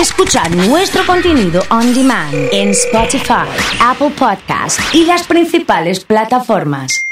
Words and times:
Escuchar 0.00 0.54
nuestro 0.54 1.04
contenido 1.06 1.62
on 1.70 1.94
demand 1.94 2.34
en 2.52 2.70
Spotify, 2.70 3.46
Apple 3.80 4.10
Podcast 4.10 4.78
y 4.94 5.04
las 5.06 5.26
principales 5.26 6.04
plataformas. 6.04 7.06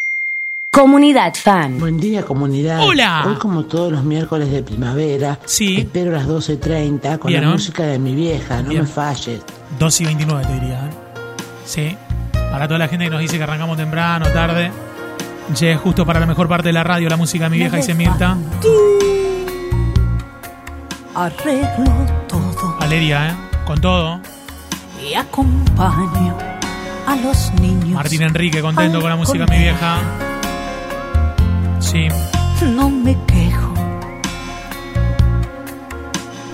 Comunidad 0.71 1.33
Fan. 1.35 1.79
Buen 1.79 1.99
día, 1.99 2.23
comunidad. 2.25 2.81
Hola. 2.83 3.25
Hoy, 3.27 3.37
como 3.37 3.65
todos 3.65 3.91
los 3.93 4.05
miércoles 4.05 4.51
de 4.51 4.62
primavera, 4.62 5.39
Sí. 5.47 5.79
espero 5.79 6.11
las 6.12 6.27
12.30 6.27 7.19
con 7.19 7.29
Bien, 7.31 7.43
la 7.45 7.51
música 7.51 7.85
de 7.85 7.99
mi 7.99 8.14
vieja, 8.14 8.61
no 8.62 8.68
Bien. 8.70 8.82
me 8.82 8.89
falles. 8.89 9.41
2 9.79 10.01
y 10.01 10.05
29 10.05 10.45
te 10.45 10.53
diría. 10.55 10.87
¿eh? 10.87 10.91
Sí. 11.64 11.96
Para 12.51 12.66
toda 12.66 12.79
la 12.79 12.89
gente 12.89 13.05
que 13.07 13.11
nos 13.11 13.21
dice 13.21 13.37
que 13.39 13.45
arrancamos 13.45 13.77
temprano, 13.77 14.27
tarde. 14.32 14.71
Llegué 15.59 15.77
justo 15.77 16.05
para 16.05 16.21
la 16.21 16.27
mejor 16.27 16.48
parte 16.48 16.69
de 16.69 16.73
la 16.73 16.85
radio, 16.85 17.09
la 17.09 17.16
música 17.16 17.45
de 17.45 17.51
mi 17.51 17.59
vieja, 17.59 17.77
dice 17.77 17.95
Mirta. 17.95 18.37
Arreglo 21.14 21.85
todo 22.29 22.43
Valeria, 22.85 23.29
¿eh? 23.30 23.35
Con 23.64 23.80
todo. 23.80 24.21
y 25.03 25.14
acompaño 25.14 26.36
a 27.07 27.17
los 27.17 27.50
niños. 27.54 27.95
Martín 27.95 28.21
Enrique, 28.22 28.61
contento 28.61 29.00
con 29.00 29.08
la 29.08 29.17
música 29.17 29.46
mi 29.46 29.57
vieja. 29.57 29.96
Sí. 31.81 32.08
No 32.67 32.91
me 32.91 33.17
quejo, 33.27 33.72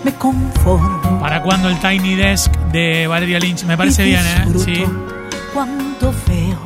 me 0.05 0.13
conformo. 0.15 1.19
¿Para 1.21 1.43
cuándo 1.43 1.69
el 1.69 1.77
Tiny 1.81 2.15
Desk 2.15 2.53
de 2.73 3.09
Valeria 3.09 3.41
Lynch? 3.41 3.65
Me 3.65 3.77
parece 3.77 4.05
bien, 4.05 4.25
¿eh? 4.25 4.45
Sí. 4.65 4.85
Cuando 5.53 6.15
veo 6.29 6.59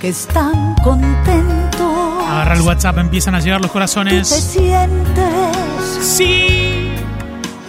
que 0.00 0.08
están 0.08 0.74
contentos. 0.82 2.24
Agarra 2.28 2.54
el 2.54 2.62
WhatsApp, 2.62 2.98
empiezan 2.98 3.36
a 3.36 3.38
llegar 3.40 3.60
los 3.60 3.68
Tú 3.68 3.72
te 3.72 3.72
corazones. 3.74 4.28
sientes 4.28 5.54
Sí. 6.02 6.59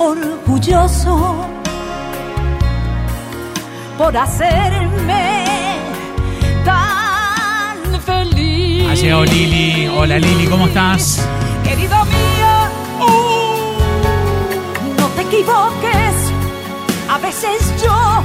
Orgulloso 0.02 1.46
por 3.98 4.16
hacerme 4.18 5.46
tan 6.66 8.02
feliz. 8.02 8.90
Ha 8.90 8.96
llegado 8.96 9.26
Lili. 9.26 9.88
Hola 9.88 10.18
Lili, 10.18 10.48
¿cómo 10.48 10.66
estás? 10.68 11.26
Querido 11.64 11.98
mío, 12.06 12.52
no 14.98 15.08
te 15.16 15.22
equivoques. 15.22 16.16
A 17.10 17.18
veces 17.20 17.60
yo 17.84 18.24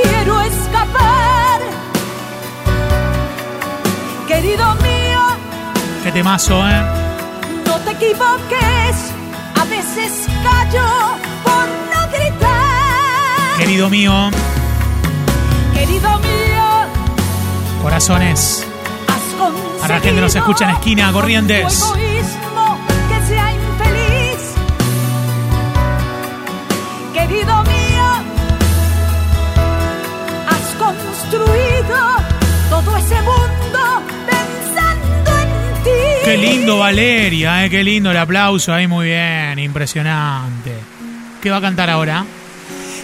quiero 0.00 0.40
escapar. 0.42 1.60
Querido 4.28 4.74
mío, 4.76 5.20
Qué 6.04 6.12
temazo, 6.12 6.54
¿eh? 6.68 6.82
no 7.66 7.74
te 7.84 7.90
equivoques. 7.92 9.12
Veces 9.70 10.26
callo 10.42 10.86
por 11.42 11.66
no 11.92 12.08
gritar. 12.12 13.56
Querido 13.58 13.90
mío, 13.90 14.30
Querido 15.74 16.18
mío, 16.18 16.64
corazones. 17.82 18.64
Para 19.80 19.94
la 19.96 20.00
gente 20.00 20.14
que 20.16 20.20
nos 20.22 20.34
escucha 20.34 20.64
en 20.64 20.70
esquina, 20.70 21.12
Corrientes. 21.12 21.82
egoísmo 21.82 22.78
que 23.08 23.26
sea 23.26 23.52
infeliz. 23.52 24.40
Querido 27.12 27.62
mío, 27.64 28.06
has 30.48 30.66
construido 30.78 31.65
Qué 36.36 36.42
lindo 36.42 36.76
Valeria, 36.76 37.64
¿eh? 37.64 37.70
Qué 37.70 37.82
lindo 37.82 38.10
el 38.10 38.16
aplauso 38.18 38.70
ahí, 38.70 38.86
muy 38.86 39.06
bien, 39.06 39.58
impresionante. 39.58 40.74
¿Qué 41.40 41.50
va 41.50 41.56
a 41.56 41.60
cantar 41.62 41.88
ahora? 41.88 42.26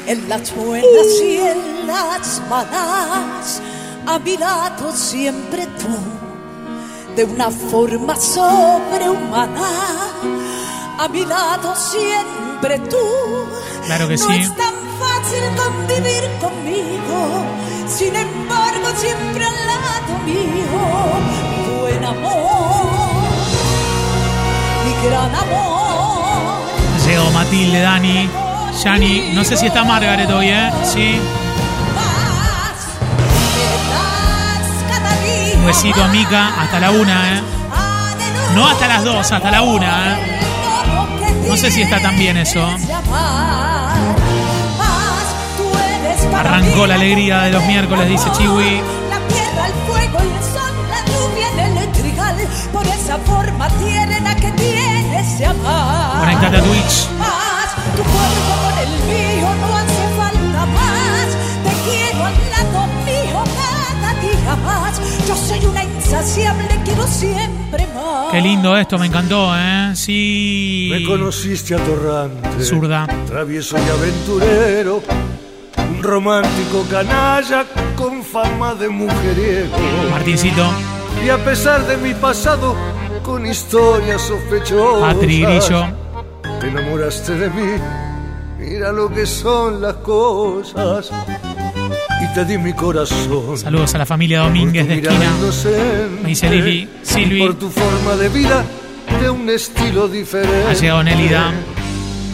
En 0.07 0.29
las 0.29 0.55
buenas 0.55 1.07
y 1.25 1.39
en 1.39 1.87
las 1.87 2.43
malas, 2.51 3.63
a 4.07 4.19
mi 4.19 4.37
lado 4.37 4.93
siempre 4.95 5.67
tú, 5.79 5.97
de 7.17 7.25
una 7.25 7.51
forma 7.51 8.17
sobrehumana. 8.17 9.71
A 10.99 11.09
mi 11.09 11.25
lado 11.25 11.75
siempre 11.75 12.81
tú. 12.81 12.99
Claro 13.87 14.09
que 14.09 14.19
no 14.19 14.27
sí. 14.27 14.41
es 14.41 14.57
tan 14.57 14.75
fácil 15.01 15.43
convivir 15.57 16.25
conmigo, 16.39 17.47
sin 17.89 18.15
embargo 18.15 18.89
siempre 18.95 19.43
al 19.43 19.67
lado 19.67 20.19
mío. 20.27 21.81
Buen 21.81 22.05
amor, 22.05 22.92
gran 25.03 25.35
amor. 25.35 26.63
Llegó 27.07 27.31
Matilde, 27.33 27.81
Dani, 27.81 28.29
Yani, 28.83 29.31
no 29.35 29.45
sé 29.45 29.57
si 29.57 29.67
está 29.67 29.85
Margaret 29.85 30.31
hoy, 30.31 30.49
¿eh? 30.49 30.71
Sí. 30.83 31.21
Un 35.57 35.67
besito 35.67 36.03
a 36.03 36.09
Mica, 36.09 36.61
hasta 36.61 36.81
la 36.81 36.91
una, 36.91 37.39
¿eh? 37.39 37.43
No 38.55 38.67
hasta 38.67 38.89
las 38.89 39.05
dos, 39.05 39.31
hasta 39.31 39.51
la 39.51 39.63
una, 39.63 40.15
¿eh? 40.15 40.33
No 41.49 41.57
sé 41.57 41.71
si 41.71 41.83
está 41.83 42.01
tan 42.01 42.19
bien 42.19 42.37
eso. 42.39 42.67
Arrancó 46.35 46.87
la 46.87 46.95
alegría 46.95 47.43
de 47.43 47.51
los 47.53 47.65
miércoles, 47.65 48.09
dice. 48.09 48.31
Chiwi. 48.33 48.81
La 49.11 49.19
tierra, 49.29 49.67
el 49.67 49.73
fuego, 49.87 50.19
el 50.19 50.29
la 50.29 50.31
lluvia, 50.31 50.52
Por 52.73 52.87
esa 52.87 53.19
forma 53.19 53.69
tierna 53.69 54.35
que 54.37 54.51
tienes 54.53 55.39
de 55.39 55.47
amar. 55.47 56.21
Conectate 56.21 56.57
a 56.57 56.61
Twitch. 56.63 57.09
Más, 57.19 57.75
tu 57.97 58.03
cuerpo 58.03 58.53
con 58.63 58.79
el 58.79 58.93
mío 59.11 59.49
no 59.61 59.77
hace 59.77 60.05
falta 60.17 60.67
más. 60.67 61.27
Te 61.65 61.73
quiero 61.91 62.25
al 62.25 62.35
lado 62.51 62.87
mío 63.05 63.45
cada 63.57 64.15
día 64.21 64.57
más. 64.65 65.01
Yo 65.29 65.37
soy 65.37 65.67
una 65.67 65.85
insaciable, 65.85 66.81
quiero 66.85 67.07
siempre 67.07 67.87
más. 67.95 68.31
Qué 68.31 68.41
lindo 68.41 68.77
esto, 68.77 68.99
me 68.99 69.07
encantó, 69.07 69.53
¿eh? 69.57 69.93
Sí. 69.95 70.89
Me 70.91 71.05
conociste 71.05 71.75
atorrante, 71.75 72.65
Zurda. 72.65 73.07
travieso 73.27 73.77
y 73.79 73.89
aventurero, 73.91 75.03
un 75.77 76.03
romántico 76.03 76.87
canalla 76.91 77.67
con 77.97 78.23
fama 78.23 78.75
de 78.75 78.89
mujeriego. 78.89 79.77
Martincito, 80.11 80.65
Y 81.25 81.31
a 81.31 81.39
pesar 81.45 81.87
de 81.87 81.97
mi 81.99 82.15
pasado, 82.15 82.75
con 83.23 83.47
historias 83.47 84.23
sospechosas, 84.23 85.15
Patri 85.15 85.43
Grillo. 85.43 85.87
te 86.61 86.67
enamoraste 86.67 87.35
de 87.35 87.51
mí. 87.51 87.73
Mira 88.59 88.91
lo 88.91 89.09
que 89.09 89.25
son 89.25 89.81
las 89.81 89.95
cosas. 89.97 91.11
Y 92.23 92.35
te 92.35 92.45
di 92.45 92.59
mi 92.59 92.73
corazón. 92.73 93.57
Saludos 93.57 93.95
a 93.95 93.99
la 93.99 94.07
familia 94.07 94.41
Domínguez 94.41 94.89
de 94.89 94.95
esquina. 94.95 95.31
Me 96.23 96.29
dice 96.29 96.51
Lili, 96.51 96.89
Silvi. 97.03 97.41
Por 97.41 97.55
tu 97.55 97.71
forma 97.71 98.17
de 98.17 98.29
vida, 98.29 98.65
de 99.21 99.31
un 99.31 99.49
estilo 99.49 100.09
diferente. 100.09 100.71
Ha 100.71 100.75
llegado 100.75 101.05
Nélida. 101.05 101.53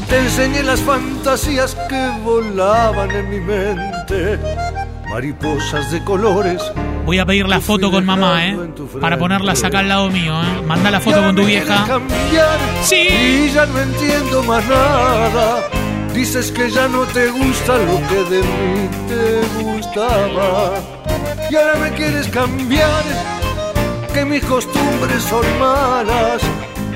Te 0.09 0.19
enseñé 0.19 0.63
las 0.63 0.81
fantasías 0.81 1.77
que 1.91 2.11
volaban 2.25 3.11
en 3.11 3.29
mi 3.29 3.41
mente. 3.41 4.39
Mariposas 5.11 5.91
de 5.91 6.03
colores. 6.05 6.63
Voy 7.09 7.19
a 7.19 7.25
pedir 7.25 7.49
la 7.49 7.63
foto 7.63 7.91
con 7.91 8.05
mamá, 8.05 8.47
¿eh? 8.47 8.55
Para 9.01 9.19
ponerlas 9.19 9.65
acá 9.65 9.79
al 9.79 9.89
lado 9.89 10.11
mío, 10.11 10.35
¿eh? 10.43 10.61
Manda 10.67 10.91
la 10.91 11.01
foto 11.01 11.23
con 11.23 11.35
tu 11.35 11.43
vieja. 11.43 11.87
cambiar 11.87 12.59
Sí. 12.83 13.09
Y 13.09 13.51
ya 13.51 13.65
no 13.65 13.81
entiendo 13.81 14.43
más 14.43 14.63
nada. 14.69 15.67
Dices 16.13 16.53
que 16.53 16.71
ya 16.71 16.87
no 16.87 17.05
te 17.05 17.31
gusta 17.31 17.79
lo 17.79 17.97
que 18.09 18.25
de 18.29 18.43
mí 18.43 18.91
te 19.09 19.63
gustaba. 19.65 20.75
Y 21.51 21.57
ahora 21.57 21.79
me 21.79 21.91
quieres 21.93 22.29
cambiar. 22.29 23.03
Que 24.13 24.27
mis 24.27 24.45
costumbres 24.45 25.23
son 25.23 25.47
malas. 25.59 26.43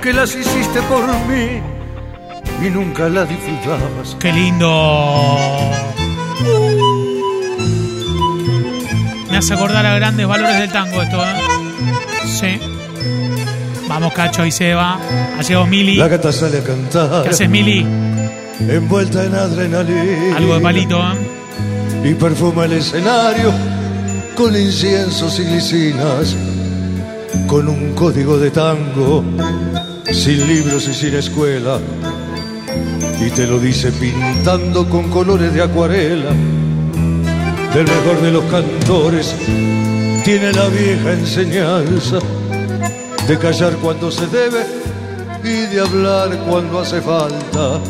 Que 0.03 0.13
las 0.13 0.35
hiciste 0.35 0.83
por 0.91 1.07
mí. 1.27 1.63
Y 2.61 2.69
nunca 2.69 3.09
las 3.09 3.27
disfrutabas. 3.31 4.15
Qué 4.21 4.31
lindo. 4.31 5.92
Hace 9.43 9.55
acordar 9.55 9.85
a 9.85 9.97
grandes 9.97 10.25
valores 10.25 10.57
del 10.57 10.71
tango 10.71 11.03
esto, 11.03 11.21
¿eh? 11.25 11.29
Sí. 12.27 12.61
Vamos, 13.89 14.13
Cacho 14.13 14.47
y 14.47 14.53
Seba. 14.53 15.01
Ha 15.37 15.43
llegado 15.43 15.67
Mili. 15.67 15.97
La 15.97 16.07
gata 16.07 16.33
sale 16.33 16.59
a 16.59 16.63
cantar. 16.63 17.25
¿Qué 17.25 17.31
haces, 17.31 17.51
Mili? 17.51 17.85
Envuelta 18.61 19.25
en 19.25 19.35
adrenalina. 19.35 20.37
Algo 20.37 20.55
de 20.55 20.61
palito, 20.61 20.99
¿eh? 21.01 21.43
y 22.05 22.15
perfuma 22.15 22.67
el 22.67 22.75
escenario 22.75 23.53
con 24.37 24.57
inciensos 24.57 25.39
y 25.41 25.45
glicinas, 25.45 26.37
con 27.49 27.69
un 27.69 27.95
código 27.95 28.39
de 28.39 28.51
tango, 28.51 29.25
sin 30.13 30.47
libros 30.47 30.89
y 30.89 30.95
sin 30.95 31.15
escuela, 31.15 31.79
y 33.21 33.31
te 33.31 33.47
lo 33.47 33.59
dice 33.59 33.91
pintando 33.93 34.89
con 34.89 35.11
colores 35.11 35.53
de 35.53 35.63
acuarela, 35.63 36.31
del 37.75 37.87
mejor 37.87 38.21
de 38.21 38.31
los 38.33 38.45
cantores, 38.45 39.35
tiene 40.25 40.53
la 40.53 40.69
vieja 40.69 41.13
enseñanza 41.13 42.19
de 43.27 43.39
callar 43.39 43.73
cuando 43.77 44.11
se 44.11 44.27
debe 44.27 44.65
y 45.43 45.67
de 45.75 45.81
hablar 45.81 46.37
cuando 46.49 46.81
hace 46.81 47.01
falta. 47.01 47.81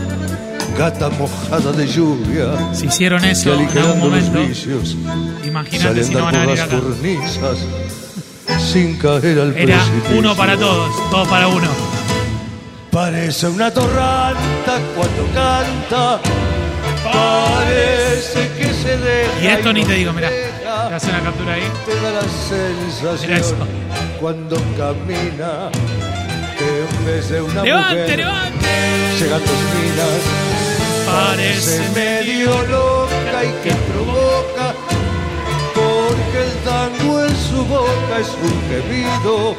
gata 0.79 1.11
mojada 1.11 1.73
de 1.73 1.87
lluvia, 1.87 2.47
Si 2.73 2.87
hicieron 2.87 3.23
eso 3.25 3.53
en 3.55 3.79
algún 3.79 4.11
los 4.11 4.33
vicios, 4.49 4.97
imagínate 5.45 6.03
si 6.05 6.15
no 6.15 6.25
van 6.25 6.37
a 6.37 6.47
las 6.47 6.61
cornisas, 6.67 7.59
sin 8.73 8.97
caer 8.97 9.39
al 9.41 9.57
Era 9.57 9.77
precipicio. 9.85 10.19
uno 10.19 10.35
para 10.35 10.57
todos, 10.57 11.11
todos 11.11 11.29
para 11.29 11.49
uno. 11.49 11.69
Parece 12.91 13.49
una 13.49 13.71
torranta 13.71 14.81
cuando 14.95 15.27
canta, 15.35 16.21
parece. 17.05 18.52
Y 19.43 19.47
esto 19.47 19.73
ni 19.73 19.85
te 19.85 19.93
digo, 19.95 20.13
mirá. 20.13 20.31
deja. 20.31 20.89
Te 20.89 20.95
hace 20.95 21.11
una 21.11 21.21
captura 21.23 21.55
ahí. 21.55 21.63
te 21.87 21.95
da 21.97 22.11
la 22.13 22.21
Mirá 22.21 23.37
eso. 23.37 23.49
sensación 23.49 23.69
cuando 24.21 24.57
camina 24.77 25.71
que 26.59 26.99
en 26.99 27.07
vez 27.07 27.29
de 27.29 27.41
una 27.43 27.63
¡Levante, 27.63 27.95
mujer 28.03 28.19
levante! 28.19 28.69
llegan 29.19 29.41
dos 29.41 29.61
minas 29.75 30.23
Parece 31.07 31.81
medio 31.95 32.51
loca 32.69 33.45
y 33.45 33.69
que 33.69 33.75
provoca 33.93 34.75
porque 35.75 36.39
el 36.45 36.53
tango 36.65 37.25
en 37.25 37.37
su 37.37 37.65
boca 37.65 38.19
es 38.21 38.29
un 38.29 38.63
gemido 38.71 39.57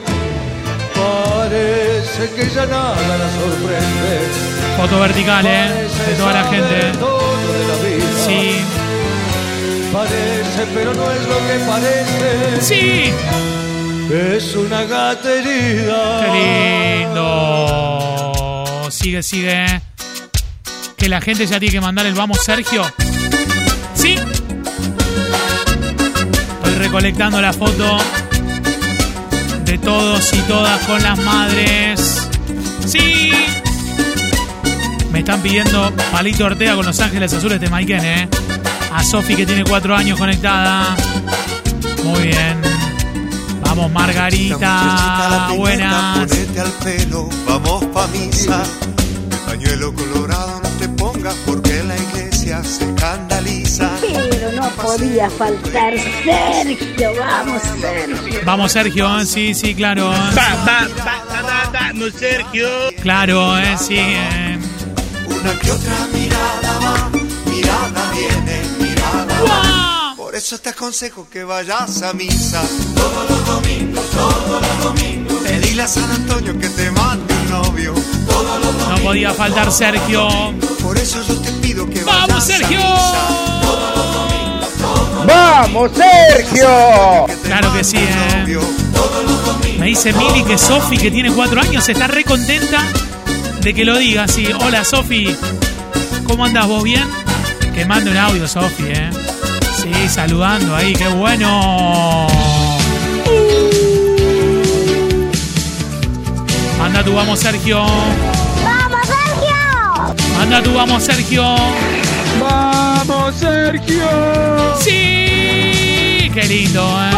parece 0.95 2.29
que 2.35 2.49
ya 2.49 2.65
nada 2.65 2.95
la 2.95 3.29
sorprende 3.29 4.19
Foto 4.77 4.99
vertical, 5.01 5.45
¿eh? 5.45 5.87
De 6.07 6.15
toda 6.15 6.33
la 6.33 6.43
gente. 6.45 6.97
todo 6.99 7.53
de 7.53 7.67
la 7.67 7.75
vida 7.95 8.25
Sí, 8.25 8.61
parece 9.93 10.65
pero 10.73 10.93
no 10.93 11.11
es 11.11 11.21
lo 11.27 11.37
que 11.37 11.59
parece 11.67 12.61
sí. 12.61 13.13
Es 14.11 14.55
una 14.55 14.83
gata 14.83 15.31
herida. 15.31 16.21
Qué 16.21 16.29
lindo. 17.05 18.87
Sigue, 18.91 19.23
sigue. 19.23 19.81
Que 20.97 21.09
la 21.09 21.21
gente 21.21 21.47
ya 21.47 21.59
tiene 21.59 21.71
que 21.71 21.81
mandar 21.81 22.05
el 22.05 22.13
vamos, 22.13 22.37
Sergio. 22.43 22.83
Sí. 23.95 24.15
Estoy 26.55 26.75
recolectando 26.77 27.41
la 27.41 27.53
foto 27.53 27.97
de 29.65 29.77
todos 29.79 30.33
y 30.33 30.39
todas 30.41 30.79
con 30.85 31.01
las 31.01 31.17
madres. 31.19 32.29
Sí. 32.85 33.31
Me 35.11 35.19
están 35.19 35.41
pidiendo 35.41 35.91
Palito 36.11 36.45
Ortega 36.45 36.75
con 36.75 36.85
Los 36.85 36.99
Ángeles 36.99 37.33
Azules 37.33 37.59
de 37.59 37.69
Maiken, 37.69 38.05
¿eh? 38.05 38.29
A 38.93 39.03
Sofi 39.03 39.35
que 39.35 39.45
tiene 39.45 39.63
cuatro 39.63 39.95
años 39.95 40.17
conectada. 40.19 40.95
Muy 42.03 42.23
bien. 42.23 42.61
Vamos, 43.61 43.91
Margarita. 43.91 45.47
Buenas. 45.57 46.19
Ponete 46.19 46.59
al 46.59 46.71
pelo, 46.83 47.29
vamos 47.47 47.85
pa' 47.85 48.07
misa. 48.07 48.63
El 49.31 49.37
pañuelo 49.39 49.93
colorado 49.93 50.61
no 50.63 50.69
te 50.79 50.87
pongas 50.89 51.35
porque 51.45 51.83
la 51.83 51.95
iglesia 51.97 52.63
se 52.63 52.85
escandaliza. 52.89 53.89
Pero 54.01 54.51
no 54.51 54.69
podía 54.71 55.29
faltar 55.29 55.93
Sergio, 56.23 57.11
vamos 57.19 57.61
Sergio. 57.81 58.39
Vamos, 58.45 58.71
Sergio. 58.71 59.19
¿eh? 59.19 59.25
Sí, 59.25 59.53
sí, 59.53 59.73
claro. 59.73 60.13
¿eh? 60.13 60.17
Vamos, 61.73 62.13
Sergio. 62.19 62.67
Claro, 63.01 63.57
¿eh? 63.57 63.75
Sí. 63.79 63.97
¿eh? 63.97 64.59
Una 65.27 65.59
que 65.59 65.71
otra 65.71 66.07
mirada 66.13 66.79
va, 66.79 67.09
mirada 67.49 68.11
viene, 68.11 68.61
Por 70.17 70.35
eso 70.35 70.57
te 70.59 70.69
aconsejo 70.69 71.27
que 71.29 71.43
vayas 71.43 72.01
a 72.01 72.13
misa. 72.13 72.61
Todos 72.95 73.29
los 73.29 73.45
domingos, 73.45 74.03
todos 74.11 74.61
los 74.61 74.83
domingos. 74.83 75.33
Pedile 75.43 75.83
a 75.83 75.87
San 75.87 76.09
Antonio 76.09 76.57
que 76.59 76.69
te 76.69 76.91
mande 76.91 77.33
un 77.33 77.49
novio. 77.49 77.93
Todos 78.27 78.65
los 78.65 78.87
No 78.89 78.95
podía 79.03 79.33
faltar 79.33 79.71
Sergio. 79.71 80.27
Por 80.81 80.97
eso 80.97 81.21
yo 81.27 81.35
te 81.35 81.51
pido 81.53 81.87
que 81.89 82.03
vayas 82.03 82.27
¡Vamos, 82.27 82.43
Sergio! 82.43 82.79
a 82.79 82.93
misa. 82.93 83.53
¡Vamos, 85.27 85.91
Sergio! 85.95 87.25
Que 87.27 87.35
te 87.35 87.47
Claro 87.47 87.73
que 87.73 87.83
sí, 87.83 87.97
eh. 87.97 88.59
Me 89.79 89.87
dice 89.87 90.13
Mili 90.13 90.43
que 90.43 90.57
Sofi, 90.57 90.97
que 90.97 91.11
tiene 91.11 91.31
cuatro 91.31 91.61
años, 91.61 91.87
está 91.89 92.07
re 92.07 92.23
contenta 92.23 92.83
de 93.61 93.73
que 93.73 93.85
lo 93.85 93.97
diga. 93.97 94.27
Sí, 94.27 94.47
hola 94.65 94.83
Sofi. 94.83 95.35
¿Cómo 96.27 96.45
andas 96.45 96.67
vos 96.67 96.83
bien? 96.83 97.03
Que 97.73 97.85
mande 97.85 98.11
un 98.11 98.17
audio, 98.17 98.47
Sofi, 98.47 98.83
¿eh? 98.87 99.09
Sí, 99.83 100.07
saludando 100.07 100.73
ahí, 100.77 100.93
qué 100.93 101.09
bueno. 101.09 102.25
Manda 106.79 107.03
tu 107.03 107.13
vamos, 107.13 107.37
Sergio. 107.37 107.83
¡Vamos 108.63 109.01
Sergio! 109.05 110.37
Manda 110.37 110.63
tu 110.63 110.73
vamos, 110.73 111.03
Sergio. 111.03 111.55
¡Vamos, 112.39 113.35
Sergio! 113.35 114.07
Sí, 114.79 116.31
qué 116.33 116.45
lindo, 116.47 116.81
¿eh? 116.81 117.11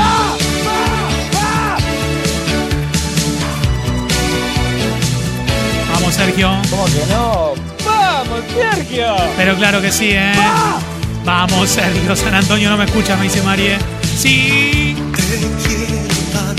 Vamos, 5.94 6.16
Sergio. 6.16 6.50
¿Cómo 6.72 6.86
que 6.86 7.06
no? 7.14 7.54
¡Vamos, 7.86 8.40
Sergio! 8.58 9.16
Pero 9.38 9.56
claro 9.56 9.82
que 9.82 9.92
sí, 9.92 10.10
¿eh? 10.14 10.34
Vamos, 11.26 11.70
Sergio. 11.70 12.16
San 12.16 12.36
Antonio 12.36 12.70
no 12.70 12.78
me 12.78 12.86
escucha, 12.86 13.18
me 13.18 13.24
dice 13.24 13.42
Marie. 13.42 13.78
Sí. 14.18 14.96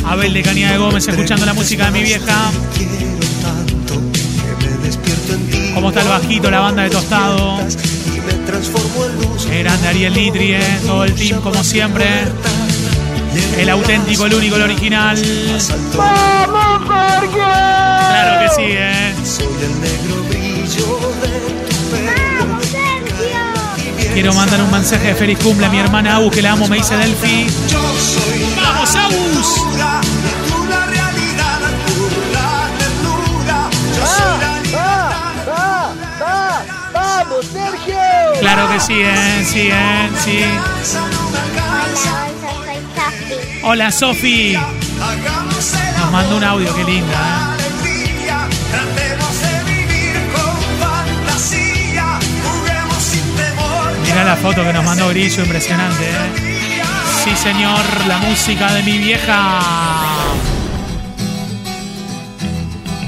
Abel 0.04 0.34
de 0.34 0.42
Cañada 0.42 0.72
de 0.72 0.78
Gómez 0.78 1.06
escuchando 1.06 1.46
la 1.46 1.54
música 1.54 1.86
de 1.86 1.90
mi 1.92 2.02
vieja. 2.02 2.50
¿Cómo 5.74 5.88
está 5.88 6.02
el 6.02 6.08
bajito, 6.08 6.50
la 6.50 6.60
banda 6.60 6.82
de 6.82 6.90
Tostado? 6.90 7.58
Grande 9.48 9.88
Ariel 9.88 10.14
Nitri, 10.14 10.54
¿eh? 10.54 10.80
Todo 10.86 11.04
el 11.04 11.14
team, 11.14 11.40
como 11.40 11.62
siempre. 11.62 12.06
El 13.58 13.68
auténtico, 13.68 14.26
el 14.26 14.34
único, 14.34 14.56
el 14.56 14.62
original. 14.62 15.16
¡Vamos, 15.96 16.88
Sergio! 16.88 17.44
Claro 17.44 18.40
que 18.40 18.48
sí, 18.54 18.72
¿eh? 18.72 19.14
Soy 19.24 19.46
el 19.46 19.80
negro 19.80 20.24
brillo 20.28 21.00
Quiero 24.16 24.32
mandar 24.32 24.62
un 24.62 24.70
mensaje 24.70 25.08
de 25.08 25.14
feliz 25.14 25.38
cumple 25.40 25.66
a 25.66 25.68
mi 25.68 25.78
hermana 25.78 26.16
Agus, 26.16 26.34
que 26.34 26.40
la 26.40 26.52
amo, 26.52 26.66
me 26.68 26.78
dice 26.78 26.96
Delphi. 26.96 27.48
¡Vamos, 28.56 28.94
Agus! 28.96 29.60
Claro 38.40 38.68
que 38.70 38.80
sí, 38.80 38.94
¿eh? 39.02 39.44
Sí, 39.44 39.68
¿eh? 39.70 40.10
Sí. 40.24 40.44
Hola, 43.64 43.92
Sofi. 43.92 44.56
Nos 45.98 46.10
manda 46.10 46.34
un 46.34 46.42
audio, 46.42 46.74
qué 46.74 46.84
linda, 46.84 47.16
alegría. 47.18 47.55
Mira 54.16 54.28
la 54.28 54.36
foto 54.36 54.62
que 54.62 54.72
nos 54.72 54.82
mandó 54.82 55.10
Grillo, 55.10 55.42
impresionante, 55.42 56.02
¿eh? 56.02 56.82
Sí, 57.22 57.36
señor, 57.36 57.82
la 58.08 58.16
música 58.16 58.72
de 58.72 58.82
mi 58.82 58.96
vieja. 58.96 59.60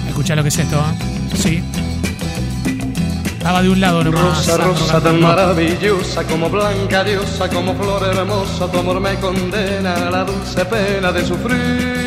Escucha 0.07 0.37
lo 0.37 0.43
que 0.43 0.50
es 0.50 0.59
esto, 0.59 0.77
¿eh? 0.77 1.35
Sí. 1.35 1.65
Estaba 3.25 3.62
de 3.62 3.71
un 3.71 3.81
lado 3.81 4.05
nomás. 4.05 4.47
Rosa, 4.47 4.59
rosa 4.59 5.00
tan 5.00 5.19
maravillosa, 5.19 6.25
como 6.25 6.50
blanca 6.50 7.03
diosa, 7.03 7.49
como 7.49 7.75
flor 7.75 8.05
hermosa, 8.15 8.71
tu 8.71 8.79
amor 8.79 9.00
me 9.00 9.15
condena 9.15 9.95
a 9.95 10.11
la 10.11 10.25
dulce 10.25 10.62
pena 10.67 11.11
de 11.11 11.25
sufrir. 11.25 11.98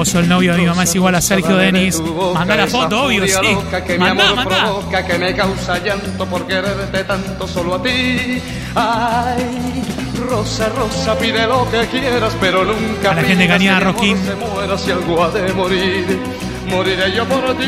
Oso, 0.00 0.18
el 0.18 0.30
novio 0.30 0.52
de 0.52 0.58
mi 0.60 0.66
mamá 0.66 0.84
es 0.84 0.94
igual 0.94 1.14
a 1.14 1.20
Sergio 1.20 1.56
Denis. 1.58 2.00
Manda 2.32 2.56
la 2.56 2.66
foto, 2.66 3.04
obvio, 3.04 3.26
sí. 3.26 3.98
manda. 3.98 4.44
provoca, 4.46 5.04
que 5.04 5.18
me 5.18 5.34
causa 5.34 5.78
llanto 5.78 6.24
por 6.24 6.46
quererte 6.46 7.04
tanto 7.04 7.46
solo 7.46 7.74
a 7.74 7.82
ti. 7.82 8.40
Ay, 8.74 9.82
rosa, 10.26 10.70
rosa, 10.70 11.18
pide 11.18 11.46
lo 11.46 11.70
que 11.70 11.86
quieras, 11.88 12.34
pero 12.40 12.64
nunca 12.64 13.10
A 13.10 13.14
la 13.14 13.22
gente 13.24 13.46
que 13.46 13.58
mi 13.58 13.68
amor 13.68 13.92
Rosquín. 13.92 14.16
se 14.24 14.34
muera 14.36 14.78
si 14.78 14.90
algo 14.90 15.22
ha 15.22 15.30
de 15.30 15.52
morir. 15.52 16.18
Moriré 16.66 17.12
yo 17.14 17.26
por 17.26 17.54
ti. 17.58 17.66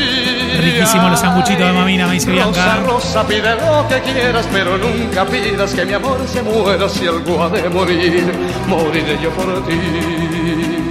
Riquísimos 0.59 1.11
los 1.11 1.21
sanguchitos 1.21 1.67
de 1.67 1.73
mamina, 1.73 2.07
me 2.07 2.15
dice 2.15 2.31
Rosa, 2.31 2.51
Bianca. 2.51 2.77
rosa, 2.87 3.27
pide 3.27 3.55
lo 3.57 3.87
que 3.89 4.01
quieras, 4.11 4.49
pero 4.51 4.79
nunca 4.79 5.27
pidas 5.27 5.75
que 5.75 5.85
mi 5.85 5.93
amor 5.93 6.19
se 6.33 6.41
muera 6.43 6.89
si 6.89 7.07
algo 7.07 7.45
ha 7.45 7.51
de 7.51 7.69
morir. 7.69 8.25
Moriré 8.69 9.19
yo 9.21 9.29
por 9.33 9.67
ti. 9.67 10.82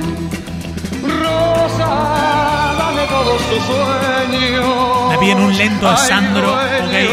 Todos 3.23 3.41
tus 3.49 3.63
sueños. 3.63 5.09
Me 5.09 5.17
piden 5.19 5.39
un 5.39 5.55
lento 5.55 5.87
Ay, 5.87 5.97
Sandro, 6.07 6.51
dueño 6.51 7.09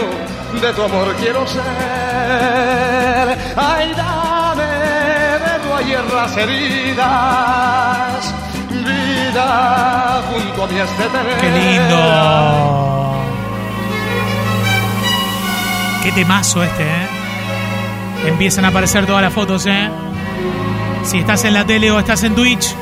De 0.61 0.73
tu 0.73 0.83
amor 0.83 1.15
quiero 1.21 1.47
ser. 1.47 1.63
Ay, 3.57 3.93
dame 3.95 4.65
de 4.65 5.59
tu 5.63 5.75
ayer 5.75 6.05
las 6.13 6.37
heridas. 6.37 8.35
Vida 8.71 10.23
junto 10.31 10.65
a 10.65 10.67
mi 10.67 10.79
este 10.79 11.05
Qué 11.41 11.51
lindo. 11.51 12.01
Qué 16.03 16.13
temazo 16.13 16.63
este, 16.63 16.83
¿eh? 16.83 17.09
Empiezan 18.27 18.65
a 18.65 18.69
aparecer 18.69 19.05
todas 19.07 19.23
las 19.23 19.33
fotos, 19.33 19.67
¿eh? 19.67 19.91
Si 21.05 21.19
estás 21.19 21.45
en 21.45 21.55
la 21.55 21.65
tele 21.67 21.91
o 21.91 21.99
estás 21.99 22.23
en 22.25 22.35
Twitch, 22.35 22.75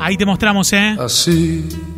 ahí 0.00 0.16
te 0.16 0.26
mostramos, 0.26 0.72
¿eh? 0.72 0.96
Así 0.98 1.93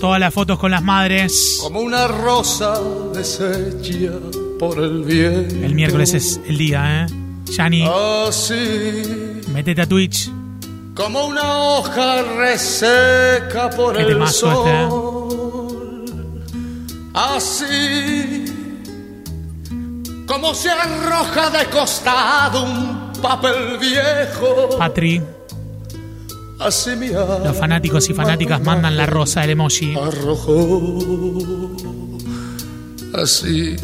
Todas 0.00 0.20
las 0.20 0.34
fotos 0.34 0.58
con 0.58 0.70
las 0.70 0.82
madres. 0.82 1.58
como 1.62 1.80
una 1.80 2.06
rosa 2.08 2.78
deshecha 3.14 4.12
por 4.58 4.78
el 4.78 5.02
viento. 5.04 5.54
El 5.64 5.74
miércoles 5.74 6.14
es 6.14 6.40
el 6.46 6.58
día, 6.58 7.04
¿eh? 7.04 7.14
Yani, 7.50 7.86
Así 8.28 9.40
metete 9.52 9.82
a 9.82 9.86
Twitch. 9.86 10.30
como 10.94 11.26
una 11.26 11.58
hoja 11.58 12.22
reseca 12.22 13.70
por 13.70 13.94
Qué 13.96 14.02
el 14.02 14.08
temazo 14.08 14.48
este, 14.48 14.70
¿eh? 14.82 14.88
sol. 14.88 16.04
Así 17.14 18.44
como 20.26 20.54
se 20.54 20.70
arroja 20.70 21.50
de 21.50 21.66
costado 21.66 22.64
un 22.64 23.12
papel 23.22 23.78
viejo. 23.78 24.76
Patri, 24.78 25.22
los 26.58 27.56
fanáticos 27.56 28.08
y 28.08 28.14
fanáticas 28.14 28.62
mandan 28.62 28.96
la 28.96 29.06
rosa 29.06 29.40
del 29.42 29.50
emoji. 29.50 29.94
arrojó 29.96 31.00
así 33.22 33.76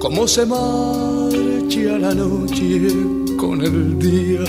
como 0.00 0.26
se 0.28 0.46
marcha 0.46 1.98
la 1.98 2.14
noche 2.14 2.88
con 3.38 3.60
el 3.62 3.98
día 3.98 4.40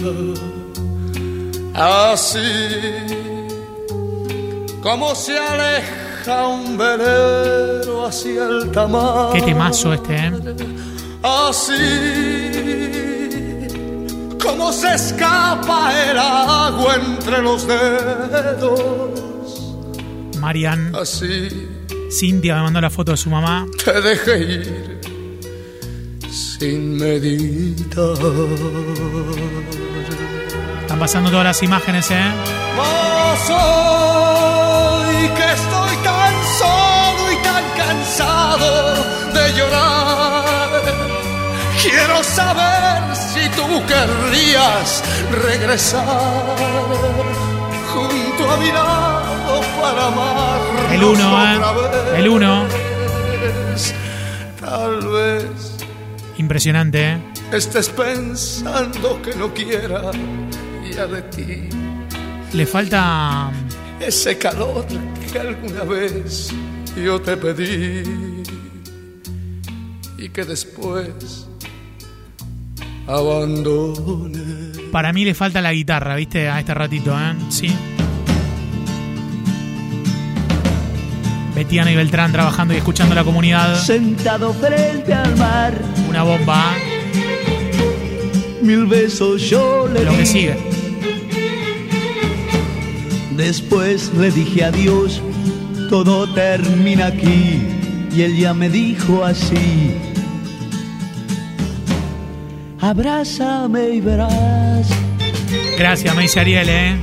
así 1.75 2.39
como 4.81 5.15
se 5.15 5.38
aleja 5.38 6.48
un 6.48 6.77
velero 6.77 8.05
hacia 8.05 8.48
el 8.48 8.72
tamar 8.72 9.33
Qué 9.33 9.41
temazo 9.41 9.93
este, 9.93 10.15
¿eh? 10.15 10.31
Así 11.24 11.74
como 14.44 14.72
se 14.74 14.94
escapa 14.94 15.92
el 16.10 16.18
agua 16.20 16.96
entre 16.96 17.42
los 17.42 17.66
dedos. 17.66 19.12
Marian, 20.40 20.94
Así 20.96 21.70
Cintia 22.12 22.56
me 22.58 22.64
mandó 22.64 22.82
la 22.82 22.90
foto 22.90 23.12
de 23.12 23.18
su 23.18 23.30
mamá. 23.30 23.66
te 23.84 24.02
dejé 24.02 24.38
ir 24.40 25.00
sin 26.30 26.98
meditar. 26.98 28.18
Están 30.82 31.00
pasando 31.00 31.30
todas 31.32 31.46
las 31.46 31.64
imágenes, 31.64 32.12
¿eh? 32.12 32.32
Mas 32.78 33.50
hoy 33.50 35.28
que 35.38 35.52
estoy 35.54 35.96
tan 36.04 36.34
solo 36.60 37.32
y 37.32 37.36
tan 37.44 37.64
cansado 37.78 38.96
de 39.34 39.54
llorar, 39.58 40.43
quiero 41.84 42.24
saber 42.24 43.16
si 43.16 43.50
tú 43.50 43.68
querrías 43.86 45.04
regresar 45.32 46.56
junto 47.94 48.52
a 48.52 48.58
mi 48.58 48.68
lado 48.72 49.62
para 49.82 50.08
amarnos 50.08 50.92
El 50.92 51.04
uno, 51.04 51.46
¿eh? 51.46 52.20
El 52.20 52.30
uno. 52.30 52.66
Tal 54.60 55.08
vez 55.08 55.75
Impresionante, 56.38 57.12
¿eh? 57.12 57.18
estés 57.52 57.90
pensando 57.90 59.22
que 59.22 59.36
no 59.36 59.54
quiera 59.54 60.12
ya 60.96 61.06
de 61.06 61.22
ti. 61.24 61.70
Le 62.54 62.66
falta 62.66 63.52
ese 64.00 64.38
calor 64.38 64.86
que 65.32 65.40
alguna 65.40 65.84
vez 65.84 66.50
yo 66.96 67.22
te 67.22 67.38
pedí 67.38 68.04
y 70.18 70.30
que 70.30 70.44
después 70.46 71.48
abandoné. 73.07 74.39
Para 74.91 75.12
mí 75.13 75.25
le 75.25 75.33
falta 75.33 75.62
la 75.62 75.74
guitarra, 75.74 76.15
¿viste? 76.15 76.50
A 76.50 76.60
este 76.60 76.74
ratito, 76.74 77.13
¿eh? 77.19 77.33
Sí. 77.50 77.67
Betiana 81.55 81.91
y 81.91 81.95
Beltrán 81.95 82.31
trabajando 82.31 82.74
y 82.74 82.77
escuchando 82.77 83.13
la 83.15 83.24
comunidad. 83.24 83.75
Sentado 83.79 84.53
frente 84.53 85.13
al 85.13 85.36
mar, 85.38 85.74
Una 86.10 86.24
bomba. 86.24 86.74
mil 88.62 88.86
besos 88.86 89.41
yo 89.50 89.88
le 89.88 90.03
Lo 90.03 90.12
que 90.12 90.17
di. 90.19 90.25
sigue. 90.25 90.57
Después 93.36 94.12
le 94.15 94.31
dije 94.31 94.63
adiós, 94.63 95.22
todo 95.89 96.31
termina 96.33 97.07
aquí. 97.07 97.62
Y 98.15 98.22
él 98.22 98.38
ya 98.38 98.53
me 98.53 98.69
dijo 98.69 99.24
así. 99.25 99.95
Abrázame 102.84 103.92
y 103.92 104.02
verás 104.02 104.90
Gracias, 105.78 106.13
me 106.13 106.24
dice 106.24 106.42
Ariel, 106.42 106.68
¿eh? 106.68 106.98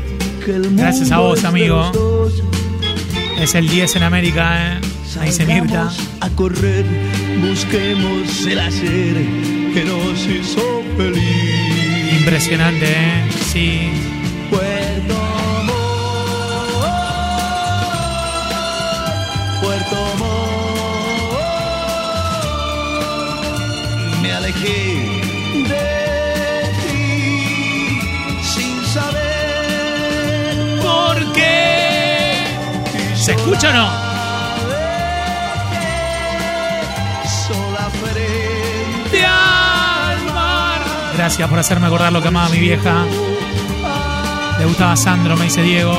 Gracias 0.72 1.10
a 1.10 1.20
vos, 1.20 1.42
amigo. 1.44 1.90
Es 3.40 3.54
el 3.54 3.66
10 3.66 3.96
en 3.96 4.02
América, 4.02 4.74
¿eh? 4.74 4.80
Me 5.18 5.24
dice 5.26 5.46
Mirta. 5.46 5.90
A 6.20 6.28
correr, 6.30 6.84
busquemos 7.40 8.46
el 8.46 8.60
hacer 8.60 9.16
que 9.72 9.84
nos 9.86 10.26
hizo 10.26 10.82
feliz. 10.98 12.12
Impresionante, 12.18 12.84
¿eh? 12.84 13.24
Sí. 13.50 13.88
Puerto 14.50 15.14
Montt, 15.64 15.80
Puerto 19.62 19.96
Montt. 20.18 20.60
Me 24.20 24.30
alejé 24.32 25.19
escucha 33.52 33.70
o 33.70 33.72
no? 33.72 33.90
sola 37.48 37.90
frente 37.90 39.16
De 39.16 39.26
al 39.26 40.24
mar. 40.32 40.80
Gracias 41.16 41.48
por 41.48 41.58
hacerme 41.58 41.86
acordar 41.88 42.12
lo 42.12 42.22
que 42.22 42.28
amaba 42.28 42.48
mi 42.48 42.60
vieja. 42.60 43.04
Le 44.58 44.66
gustaba 44.66 44.96
Sandro, 44.96 45.36
me 45.36 45.44
dice 45.46 45.62
Diego. 45.62 45.96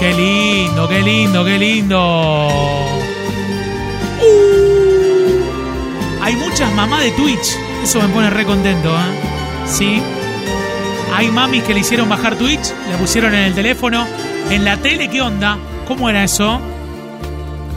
Qué 0.00 0.12
lindo, 0.12 0.88
qué 0.88 1.02
lindo, 1.02 1.44
qué 1.44 1.58
lindo. 1.58 2.48
Uh. 4.20 5.44
hay 6.20 6.34
muchas 6.34 6.72
mamás 6.72 7.02
de 7.02 7.12
Twitch. 7.12 7.56
Eso 7.84 8.00
me 8.00 8.08
pone 8.08 8.28
re 8.30 8.44
contento, 8.44 8.88
¿eh? 8.90 9.66
Sí. 9.66 10.02
Hay 11.14 11.30
mamis 11.30 11.62
que 11.62 11.74
le 11.74 11.80
hicieron 11.80 12.08
bajar 12.08 12.34
Twitch, 12.36 12.72
le 12.90 12.96
pusieron 12.96 13.34
en 13.34 13.44
el 13.44 13.54
teléfono. 13.54 14.04
En 14.50 14.64
la 14.64 14.76
tele, 14.78 15.08
¿qué 15.08 15.20
onda? 15.20 15.58
¿Cómo 15.92 16.08
era 16.08 16.24
eso? 16.24 16.58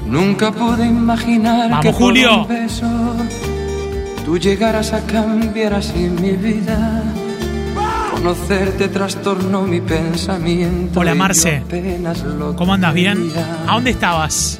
Nunca 0.07 0.49
pude 0.49 0.85
imaginar 0.85 1.69
Vamos, 1.69 1.83
que 1.83 1.91
por 1.91 1.99
Julio. 1.99 2.43
un 2.43 2.47
beso 2.47 2.87
tú 4.23 4.37
llegaras 4.37 4.93
a 4.93 5.01
cambiar 5.05 5.73
así 5.73 6.07
mi 6.21 6.31
vida. 6.31 7.03
Conocerte 8.13 8.87
trastornó 8.87 9.63
mi 9.63 9.81
pensamiento. 9.81 11.01
Hola, 11.01 11.13
Marce. 11.13 11.61
¿Cómo 12.55 12.73
andas? 12.73 12.93
¿Bien? 12.93 13.29
¿A 13.67 13.73
dónde 13.73 13.89
estabas? 13.89 14.59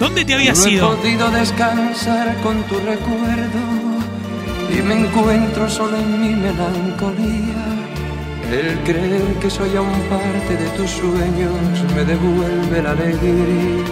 ¿Dónde 0.00 0.24
te 0.24 0.34
habías 0.34 0.58
no 0.58 0.68
ido? 0.68 0.92
he 0.92 0.96
podido 0.96 1.30
descansar 1.30 2.36
con 2.42 2.64
tu 2.64 2.74
recuerdo 2.80 3.62
y 4.76 4.82
me 4.82 5.06
encuentro 5.06 5.70
solo 5.70 5.96
en 5.98 6.20
mi 6.20 6.34
melancolía. 6.34 7.71
El 8.52 8.78
creer 8.80 9.34
que 9.40 9.48
soy 9.48 9.74
aún 9.76 9.98
parte 10.10 10.56
de 10.56 10.68
tus 10.76 10.90
sueños 10.90 11.54
me 11.96 12.04
devuelve 12.04 12.82
la 12.82 12.90
alegría. 12.90 13.82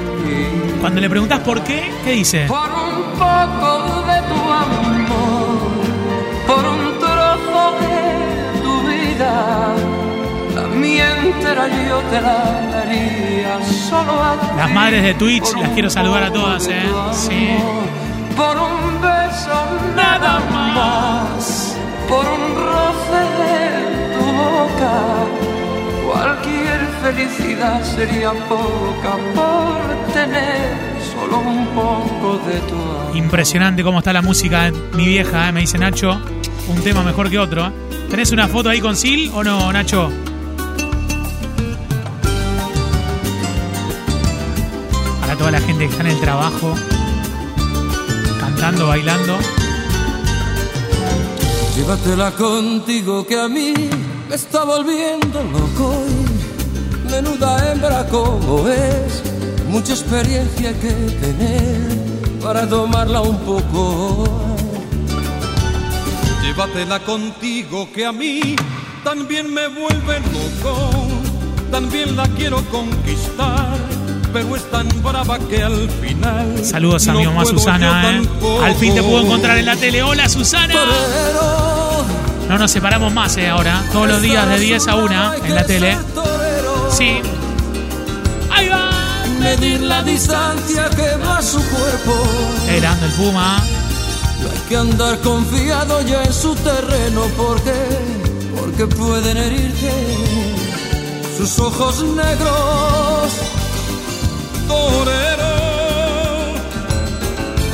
Cuando 0.82 1.00
le 1.00 1.08
preguntas 1.08 1.40
por 1.40 1.62
qué, 1.62 1.90
¿qué 2.04 2.12
dice? 2.12 2.44
Por 2.46 2.58
un 2.58 3.12
poco 3.12 4.02
de 4.06 4.20
tu 4.28 4.40
amor, 4.52 5.60
por 6.46 6.64
un 6.66 6.98
trozo 6.98 7.72
de 7.80 8.60
tu 8.62 8.86
vida, 8.86 9.74
la 10.54 10.66
mía 10.68 11.06
entera 11.24 11.66
yo 11.66 11.98
te 12.10 12.20
la 12.20 12.68
daría 12.70 13.64
solo 13.64 14.22
a 14.22 14.36
ti. 14.40 14.46
Las 14.58 14.70
madres 14.72 15.02
de 15.04 15.14
Twitch, 15.14 15.56
las 15.56 15.70
quiero 15.70 15.88
saludar 15.88 16.24
a 16.24 16.32
todas, 16.32 16.68
¿eh? 16.68 16.82
Sí. 17.12 17.48
Por 18.36 18.56
un 18.58 19.00
beso 19.00 19.58
nada 19.96 20.38
más, 20.52 21.76
por 22.08 22.26
un 22.26 22.54
roce 22.56 23.20
de 23.42 23.69
boca. 24.80 25.26
Cualquier 26.06 26.80
felicidad 27.02 27.82
sería 27.84 28.32
poca 28.48 29.16
por 29.34 30.12
tener 30.12 30.76
solo 31.12 31.38
un 31.38 31.66
poco 31.68 32.40
de 32.46 32.58
tu 32.60 32.74
amor. 32.74 33.16
Impresionante 33.16 33.82
cómo 33.82 33.98
está 33.98 34.12
la 34.12 34.22
música 34.22 34.64
de 34.64 34.72
mi 34.96 35.06
vieja, 35.06 35.48
¿eh? 35.48 35.52
me 35.52 35.60
dice 35.60 35.78
Nacho. 35.78 36.20
Un 36.68 36.80
tema 36.82 37.02
mejor 37.02 37.30
que 37.30 37.38
otro. 37.38 37.66
¿eh? 37.66 37.72
¿Tenés 38.10 38.32
una 38.32 38.48
foto 38.48 38.70
ahí 38.70 38.80
con 38.80 38.96
Sil 38.98 39.30
o 39.34 39.44
no, 39.44 39.72
Nacho? 39.72 40.10
Para 45.20 45.36
toda 45.36 45.50
la 45.52 45.60
gente 45.60 45.84
que 45.86 45.90
está 45.90 46.02
en 46.02 46.10
el 46.10 46.20
trabajo. 46.20 46.74
cantando, 48.40 48.88
bailando. 48.88 49.38
Llévatela 51.76 52.32
contigo 52.32 53.24
que 53.26 53.40
a 53.40 53.48
mí 53.48 53.72
me 54.30 54.36
está 54.36 54.62
volviendo 54.62 55.42
loco. 55.42 55.92
y 57.04 57.10
Menuda 57.10 57.72
hembra 57.72 58.06
como 58.06 58.68
es, 58.68 59.24
mucha 59.68 59.92
experiencia 59.92 60.72
que 60.80 60.92
tener 61.20 62.40
para 62.40 62.68
tomarla 62.68 63.22
un 63.22 63.36
poco. 63.38 64.24
Llévatela 66.42 67.00
contigo 67.00 67.88
que 67.92 68.06
a 68.06 68.12
mí 68.12 68.54
también 69.02 69.52
me 69.52 69.66
vuelve 69.66 70.20
loco. 70.20 70.90
También 71.72 72.16
la 72.16 72.28
quiero 72.28 72.62
conquistar, 72.70 73.76
pero 74.32 74.54
es 74.54 74.70
tan 74.70 74.88
brava 75.02 75.40
que 75.40 75.60
al 75.60 75.90
final. 75.90 76.64
Saludos 76.64 77.08
a 77.08 77.14
mi 77.14 77.26
mamá 77.26 77.44
Susana. 77.44 78.12
¿eh? 78.12 78.22
Al 78.62 78.76
fin 78.76 78.94
te 78.94 79.02
puedo 79.02 79.22
encontrar 79.22 79.58
en 79.58 79.66
la 79.66 79.74
tele. 79.74 80.04
Hola 80.04 80.28
Susana. 80.28 80.74
Torero, 80.74 82.29
No 82.50 82.58
nos 82.58 82.72
separamos 82.72 83.12
más 83.12 83.36
eh, 83.36 83.48
ahora. 83.48 83.80
Todos 83.92 84.08
los 84.08 84.20
días 84.20 84.48
de 84.48 84.58
10 84.58 84.88
a 84.88 84.96
1 84.96 85.34
en 85.34 85.54
la 85.54 85.64
tele. 85.64 85.96
Sí. 86.90 87.22
Ahí 88.50 88.68
va. 88.68 88.90
medir 89.38 89.80
la 89.82 90.02
distancia 90.02 90.90
que 90.90 91.14
va 91.24 91.40
su 91.42 91.62
cuerpo. 91.62 92.12
Grande 92.66 93.06
el 93.06 93.12
Puma. 93.12 93.58
Hay 93.58 94.68
que 94.68 94.76
andar 94.76 95.20
confiado 95.20 96.02
ya 96.02 96.24
en 96.24 96.32
su 96.32 96.56
terreno 96.56 97.22
porque, 97.36 97.72
porque 98.58 98.86
pueden 98.96 99.36
herirte 99.36 99.92
sus 101.38 101.56
ojos 101.60 102.02
negros. 102.02 103.30
torero. 104.66 105.52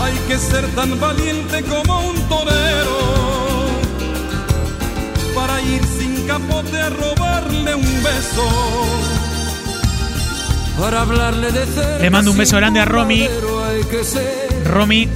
Hay 0.02 0.14
que 0.28 0.36
ser 0.36 0.66
tan 0.74 1.00
valiente 1.00 1.62
como 1.62 2.10
un 2.10 2.16
torero 2.28 2.65
para 5.56 5.68
ir 5.68 5.82
sin 5.98 6.26
capote 6.26 6.90
robarle 6.90 7.74
un 7.74 8.02
beso. 8.02 8.46
Para 10.78 11.00
hablarle 11.00 11.50
de 11.50 11.64
cerca. 11.66 11.98
Le 11.98 12.10
mando 12.10 12.30
un 12.32 12.36
beso 12.36 12.56
grande 12.56 12.80
a 12.80 12.84
Romy. 12.84 13.26
Romy, 14.64 15.08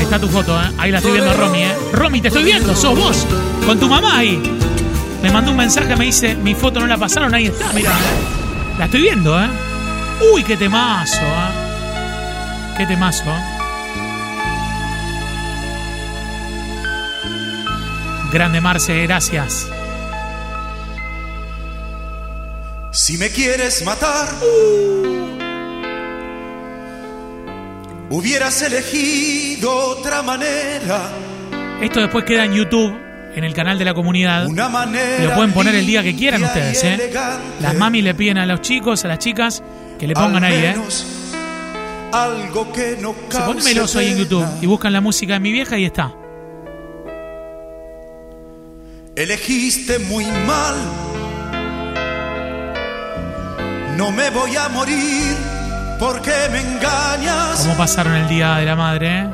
está 0.00 0.18
tu 0.18 0.28
foto, 0.28 0.60
¿eh? 0.60 0.72
Ahí 0.78 0.90
la 0.90 0.98
estoy 0.98 1.12
viendo 1.12 1.30
a 1.30 1.34
Romy, 1.34 1.62
¿eh? 1.62 1.74
Romy, 1.92 2.20
te 2.20 2.28
estoy 2.28 2.44
viendo, 2.44 2.74
sos 2.74 2.98
vos, 2.98 3.26
con 3.66 3.78
tu 3.78 3.88
mamá 3.88 4.18
ahí. 4.18 4.40
Me 5.22 5.30
mandó 5.30 5.52
un 5.52 5.58
mensaje, 5.58 5.94
me 5.94 6.06
dice, 6.06 6.34
mi 6.34 6.54
foto 6.54 6.80
no 6.80 6.86
la 6.86 6.96
pasaron, 6.96 7.34
ahí 7.34 7.46
está, 7.46 7.72
mira. 7.72 7.92
La 8.78 8.86
estoy 8.86 9.02
viendo, 9.02 9.40
¿eh? 9.40 9.48
Uy, 10.34 10.42
qué 10.42 10.56
temazo, 10.56 11.20
¿eh? 11.20 12.76
Qué 12.76 12.86
temazo. 12.86 13.24
Grande 18.32 18.60
Marce, 18.60 19.02
gracias. 19.02 19.68
Si 22.92 23.18
me 23.18 23.28
quieres 23.28 23.84
matar, 23.84 24.28
hubieras 28.08 28.62
elegido 28.62 29.74
otra 29.74 30.22
manera. 30.22 31.10
Esto 31.82 32.00
después 32.00 32.24
queda 32.24 32.44
en 32.44 32.54
YouTube, 32.54 32.96
en 33.34 33.42
el 33.42 33.52
canal 33.52 33.80
de 33.80 33.84
la 33.84 33.94
comunidad. 33.94 34.46
Una 34.46 34.68
manera. 34.68 35.24
Lo 35.24 35.34
pueden 35.34 35.52
poner 35.52 35.74
el 35.74 35.86
día 35.86 36.04
que 36.04 36.14
quieran 36.14 36.44
ustedes, 36.44 36.84
¿eh? 36.84 36.94
elegante. 36.94 37.62
Las 37.62 37.74
mamis 37.74 38.04
le 38.04 38.14
piden 38.14 38.38
a 38.38 38.46
los 38.46 38.60
chicos, 38.60 39.04
a 39.04 39.08
las 39.08 39.18
chicas, 39.18 39.60
que 39.98 40.06
le 40.06 40.14
pongan 40.14 40.44
Al 40.44 40.52
ahí, 40.52 40.64
¿eh? 40.66 40.76
Algo 42.12 42.72
que 42.72 42.96
no 43.00 43.12
Se 43.28 43.40
pone 43.40 43.62
meloso 43.62 43.98
ahí 43.98 44.12
en 44.12 44.18
YouTube 44.18 44.46
y 44.60 44.66
buscan 44.66 44.92
la 44.92 45.00
música 45.00 45.32
de 45.32 45.40
mi 45.40 45.50
vieja 45.50 45.76
y 45.78 45.84
está. 45.84 46.14
Elegiste 49.20 49.98
muy 49.98 50.24
mal. 50.24 50.74
No 53.98 54.10
me 54.12 54.30
voy 54.30 54.56
a 54.56 54.70
morir 54.70 55.36
porque 55.98 56.32
me 56.50 56.60
engañas. 56.60 57.60
¿Cómo 57.60 57.76
pasaron 57.76 58.14
el 58.14 58.26
día 58.30 58.54
de 58.54 58.64
la 58.64 58.76
madre? 58.76 59.20
eh? 59.20 59.28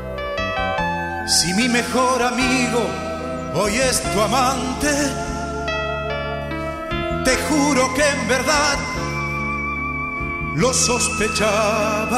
Si 1.29 1.53
mi 1.53 1.69
mejor 1.69 2.21
amigo 2.21 2.85
hoy 3.53 3.75
es 3.75 4.03
tu 4.11 4.19
amante, 4.19 4.91
te 7.23 7.37
juro 7.47 7.93
que 7.93 8.03
en 8.09 8.27
verdad 8.27 8.77
lo 10.57 10.73
sospechaba. 10.73 12.11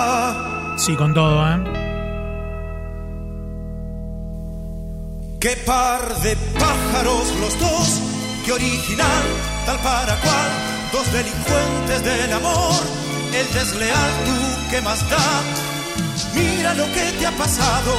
Sí, 0.75 0.95
con 0.95 1.13
todo, 1.13 1.47
¿eh? 1.47 1.78
Qué 5.39 5.55
par 5.65 6.01
de 6.19 6.35
pájaros 6.35 7.33
los 7.39 7.57
dos, 7.57 8.01
qué 8.43 8.51
original, 8.51 9.23
tal 9.65 9.79
para 9.79 10.13
cual, 10.19 10.49
dos 10.91 11.13
delincuentes 11.13 12.03
del 12.03 12.33
amor, 12.33 12.83
el 13.33 13.53
desleal 13.53 14.11
tú, 14.25 14.35
¿qué 14.69 14.81
más 14.81 14.99
da? 15.09 15.41
Mira 16.35 16.73
lo 16.73 16.83
que 16.91 17.13
te 17.17 17.25
ha 17.25 17.31
pasado, 17.31 17.93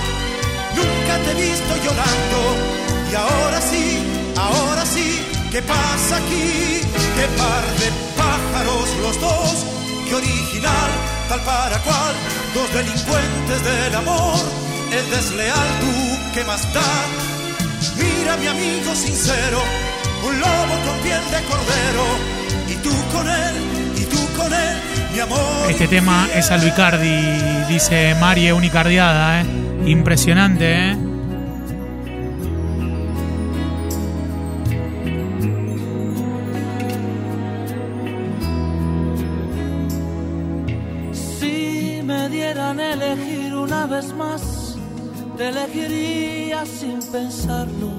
nunca 0.77 1.17
te 1.25 1.31
he 1.31 1.51
visto 1.51 1.77
llorando, 1.77 2.41
y 3.11 3.15
ahora 3.15 3.61
sí, 3.63 4.03
ahora 4.37 4.85
sí, 4.85 5.25
¿qué 5.51 5.63
pasa 5.63 6.17
aquí? 6.19 6.83
Qué 7.17 7.27
par 7.41 7.65
de 7.81 7.89
pájaros 8.19 8.89
los 9.01 9.19
dos, 9.19 9.65
qué 10.07 10.15
original, 10.15 10.91
tal 11.31 11.41
para 11.41 11.79
cual, 11.79 12.15
dos 12.53 12.71
delincuentes 12.75 13.65
del 13.65 13.95
amor, 13.95 14.41
el 14.93 15.09
desleal 15.09 15.69
tú, 15.81 16.19
¿qué 16.35 16.45
más 16.45 16.71
da? 16.75 17.30
Mira 17.97 18.37
mi 18.37 18.47
amigo 18.47 18.95
sincero, 18.95 19.61
un 20.27 20.39
lobo 20.39 20.75
con 20.87 20.99
piel 21.03 21.23
de 21.31 21.43
cordero, 21.49 22.05
y 22.69 22.75
tú 22.77 22.91
con 23.13 23.27
él, 23.29 23.55
y 23.97 24.05
tú 24.05 24.19
con 24.37 24.53
él, 24.53 24.77
mi 25.13 25.21
amor. 25.21 25.71
Este 25.71 25.89
tema 25.89 26.29
es 26.35 26.51
a 26.51 26.59
Luicardi, 26.59 27.67
dice 27.69 28.15
Marie 28.21 28.53
Unicardiada, 28.53 29.41
¿eh? 29.41 29.47
Impresionante, 29.87 30.91
¿eh? 30.91 30.97
Si 41.13 42.03
me 42.05 42.29
dieran 42.29 42.79
elegir 42.79 43.55
una 43.55 43.87
vez 43.87 44.13
más, 44.13 44.70
te 45.41 45.49
elegiría 45.49 46.67
sin 46.67 46.99
pensarlo. 47.11 47.93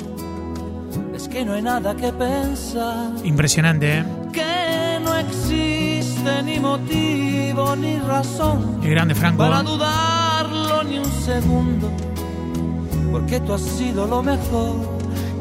Es 1.16 1.28
que 1.28 1.44
no 1.44 1.54
hay 1.54 1.64
nada 1.64 1.96
que 1.96 2.14
pensar, 2.14 3.14
Impresionante, 3.24 3.98
¿eh? 3.98 4.06
que 4.32 5.00
no 5.04 5.16
existe 5.16 6.44
ni 6.44 6.60
motivo 6.60 7.76
ni 7.76 7.98
razón 7.98 8.80
Qué 8.84 8.92
grande 8.92 9.16
Franco. 9.16 9.40
para 9.40 9.64
dudarlo 9.64 10.84
ni 10.84 11.00
un 11.00 11.12
segundo. 11.30 11.90
Porque 13.12 13.40
tú 13.40 13.54
has 13.56 13.62
sido 13.62 14.06
lo 14.06 14.22
mejor 14.22 14.76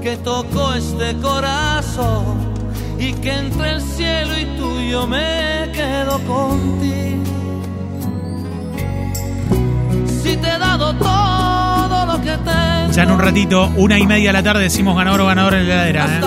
que 0.00 0.16
tocó 0.16 0.72
este 0.72 1.14
corazón 1.18 2.54
y 2.98 3.12
que 3.12 3.30
entre 3.30 3.72
el 3.72 3.82
cielo 3.82 4.38
y 4.38 4.44
tú 4.56 4.80
yo 4.90 5.06
me 5.06 5.70
quedo 5.74 6.18
contigo. 6.20 7.24
Si 10.22 10.34
te 10.38 10.48
he 10.48 10.58
dado 10.58 10.94
todo 10.94 11.49
Ya 12.92 13.02
en 13.04 13.10
un 13.10 13.18
ratito, 13.18 13.70
una 13.76 13.98
y 13.98 14.06
media 14.06 14.28
de 14.30 14.32
la 14.34 14.42
tarde, 14.42 14.62
decimos 14.64 14.96
ganador 14.96 15.22
o 15.22 15.26
ganador 15.26 15.54
en 15.54 15.68
la 15.68 15.74
heladera, 15.88 16.06
¿eh? 16.06 16.20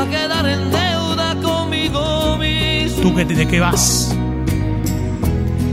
¿Tú 3.01 3.13
que 3.13 3.25
te, 3.25 3.34
de 3.36 3.47
qué 3.47 3.60
vas? 3.60 4.15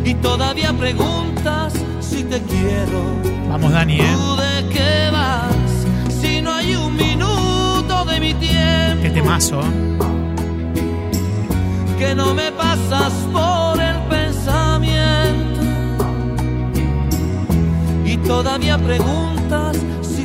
y 0.04 0.14
todavía 0.14 0.72
preguntas 0.72 1.72
si 2.00 2.24
te 2.24 2.40
quiero. 2.42 3.00
Vamos, 3.48 3.70
Dani, 3.72 4.00
¿eh? 4.00 4.12
¿Tú 4.12 4.36
de 4.36 4.68
qué 4.74 5.10
vas? 5.12 5.86
Si 6.20 6.42
no 6.42 6.52
hay 6.52 6.74
un 6.74 6.96
minuto 6.96 8.04
de 8.06 8.18
mi 8.20 8.34
tiempo 8.34 9.02
Qué 9.02 9.10
temazo. 9.10 9.60
que 11.98 12.14
no 12.14 12.34
me 12.34 12.50
pasas 12.52 13.12
por 13.32 13.80
el 13.80 13.96
pensamiento 14.08 15.60
y 18.04 18.16
todavía 18.16 18.76
preguntas 18.78 19.69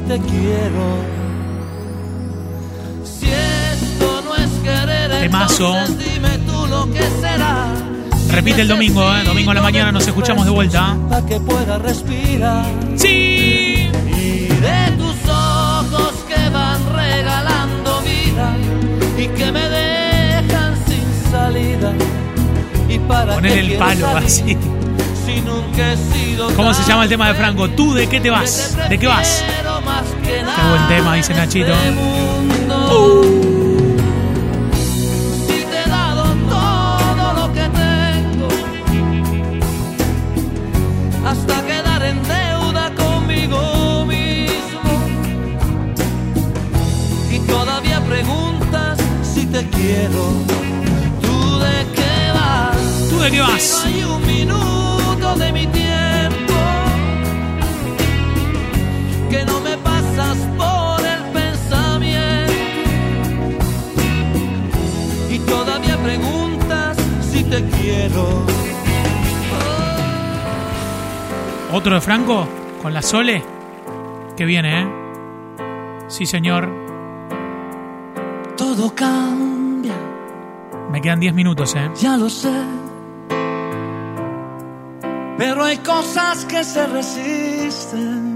te 0.08 0.20
quiero. 0.20 0.86
Si 3.04 3.28
esto 3.28 4.22
no 4.24 4.36
es 4.36 4.50
querer, 4.64 5.22
Temazo. 5.22 5.76
dime 5.98 6.38
tú 6.46 6.68
lo 6.68 6.92
que 6.92 7.02
será. 7.22 7.68
Repite 8.30 8.62
el 8.62 8.68
domingo, 8.68 9.02
¿eh? 9.16 9.24
Domingo 9.24 9.52
a 9.52 9.54
la 9.56 9.62
mañana 9.62 9.92
nos 9.92 10.08
escuchamos 10.08 10.46
de 10.46 10.52
vuelta. 10.52 10.98
Para 11.10 11.26
que 11.26 11.40
pueda 11.40 11.78
respirar. 11.78 12.66
¡Sí! 12.96 13.90
Y 14.08 14.48
de 14.48 14.92
tus 14.98 15.30
ojos 15.30 16.14
que 16.28 16.50
van 16.50 16.80
regalando 16.96 18.02
vida 18.02 18.58
y 19.18 19.28
que 19.28 19.52
me 19.52 19.70
dejan 19.70 20.76
sin 20.88 21.32
salida. 21.32 21.94
Y 22.90 23.00
para 23.00 23.36
Poner 23.36 23.58
el 23.58 23.78
palo 23.78 24.06
salir 24.08 24.26
así. 24.28 24.58
Si 25.26 25.42
nunca 25.42 25.94
he 25.94 25.98
sido 25.98 26.54
¿Cómo 26.56 26.74
se 26.74 26.84
llama 26.88 27.04
el 27.04 27.10
tema 27.10 27.28
de 27.30 27.34
Franco? 27.34 27.68
¿Tú 27.70 27.94
de 27.94 28.08
qué 28.08 28.20
te 28.20 28.30
vas? 28.30 28.78
¿De 28.90 29.00
qué 29.00 29.08
vas? 29.08 29.44
Qué 30.26 30.44
buen 30.70 30.88
tema, 30.88 31.14
dice 31.16 31.34
Nachito. 31.34 31.74
Si 35.48 35.60
te 35.72 35.84
he 35.84 35.90
dado 35.90 36.24
todo 36.50 37.34
lo 37.34 37.54
que 37.54 37.62
tengo. 37.62 38.48
Hasta 41.28 41.62
quedar 41.66 42.04
en 42.04 42.22
deuda 42.24 42.92
conmigo 42.96 44.06
mismo. 44.06 44.92
Y 47.32 47.40
todavía 47.40 48.02
preguntas 48.02 49.00
si 49.24 49.46
te 49.46 49.68
quiero. 49.70 50.24
Tú 51.22 51.60
de 51.60 51.86
qué 51.96 52.32
vas 52.34 52.78
¿Tú 53.10 53.20
de 53.20 53.32
qué 53.32 53.42
vas? 53.42 53.84
hay 53.86 54.04
un 54.04 54.26
minuto 54.26 55.36
de 55.38 55.52
mi 55.52 55.68
tiempo 55.68 56.05
pasas 60.16 60.38
por 60.58 61.06
el 61.06 61.32
pensamiento 61.32 62.54
y 65.30 65.40
todavía 65.40 65.98
preguntas 65.98 66.98
si 67.22 67.44
te 67.44 67.64
quiero. 67.70 68.46
¿Otro 71.72 71.96
de 71.96 72.02
Franco? 72.02 72.48
¿Con 72.82 72.94
la 72.94 73.02
Sole? 73.02 73.44
Que 74.38 74.46
viene, 74.46 74.82
¿eh? 74.84 74.88
Sí, 76.08 76.26
señor. 76.26 76.70
Todo 78.56 78.94
cambia, 78.96 79.94
Me 80.92 81.02
quedan 81.02 81.20
10 81.20 81.34
minutos, 81.34 81.76
¿eh? 81.76 81.92
ya 82.00 82.16
lo 82.16 82.30
sé. 82.30 82.54
Pero 85.38 85.64
hay 85.66 85.78
cosas 85.80 86.46
que 86.46 86.64
se 86.64 86.88
resisten. 86.88 88.35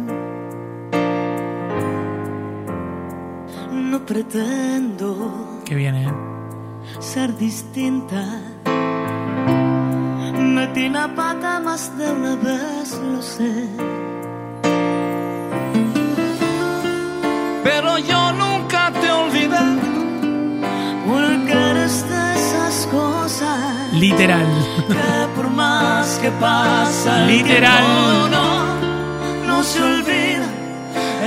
Pretendo 4.10 5.62
Que 5.66 5.76
viene, 5.76 6.06
¿eh? 6.06 6.14
ser 7.00 7.38
distinta. 7.38 8.42
Metí 10.56 10.90
la 10.90 11.08
pata 11.16 11.60
más 11.60 11.96
de 11.96 12.12
una 12.12 12.36
vez, 12.36 13.00
lo 13.14 13.22
sé. 13.22 13.54
Pero 17.64 18.00
yo 18.00 18.32
nunca 18.34 18.92
te 19.00 19.12
olvidé. 19.12 19.66
Porque 21.08 21.54
eres 21.72 22.10
de 22.10 22.36
esas 22.36 22.88
cosas 22.88 23.94
Literal. 23.94 24.48
que 24.88 25.36
por 25.36 25.50
más 25.52 26.18
que 26.18 26.32
pasa 26.32 27.26
Literal. 27.28 27.84
tiempo, 27.86 28.28
no, 28.36 29.48
no 29.48 29.64
se 29.64 29.84
olvida. 29.84 30.48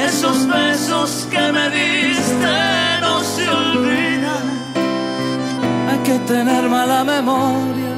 Esos 0.06 0.46
besos 0.46 1.28
que 1.30 1.52
me 1.52 1.70
diste 1.70 2.56
no 3.00 3.20
se 3.20 3.48
olvidan. 3.48 4.46
Hay 5.88 5.98
que 5.98 6.18
tener 6.20 6.68
mala 6.68 7.04
memoria. 7.04 7.94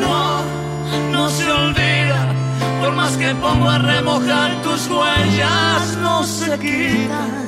No, 0.00 0.42
no 1.12 1.30
se 1.30 1.50
olvida. 1.50 2.20
Por 2.80 2.92
más 2.92 3.16
que 3.16 3.34
pongo 3.36 3.68
a 3.68 3.78
remojar 3.78 4.50
tus 4.62 4.88
huellas, 4.88 5.96
no 6.02 6.24
se 6.24 6.58
quitan. 6.58 7.44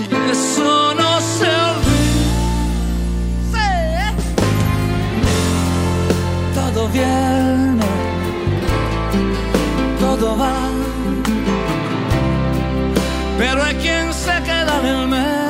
Y 0.00 0.30
eso 0.30 0.94
no 0.94 1.20
se 1.20 1.50
olvida. 1.70 1.94
Todo 6.54 6.88
viene, 6.88 7.86
Pero 13.36 13.62
hay 13.64 13.74
quien 13.76 14.12
se 14.14 14.32
queda 14.44 14.80
en 14.80 14.86
el 14.86 15.08
medio. 15.08 15.43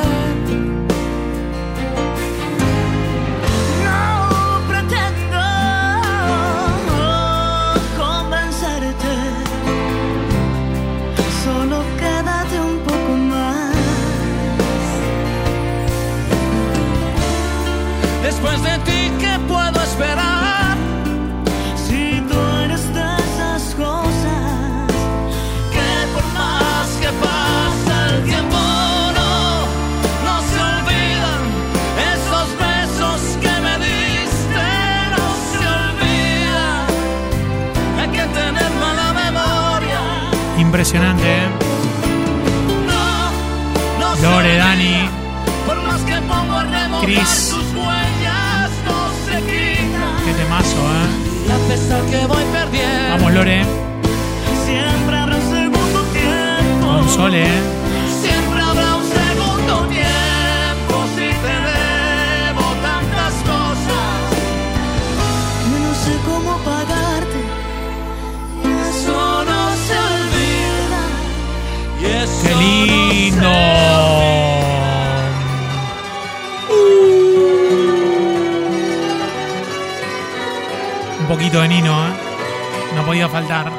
Podía 83.15 83.29
faltar. 83.29 83.71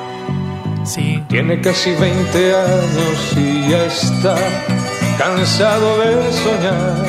Sí. 0.85 1.21
Tiene 1.27 1.59
casi 1.59 1.91
20 1.91 2.55
años 2.55 3.33
y 3.35 3.69
ya 3.69 3.85
está 3.85 4.35
cansado 5.17 5.99
de 5.99 6.31
soñar. 6.31 7.05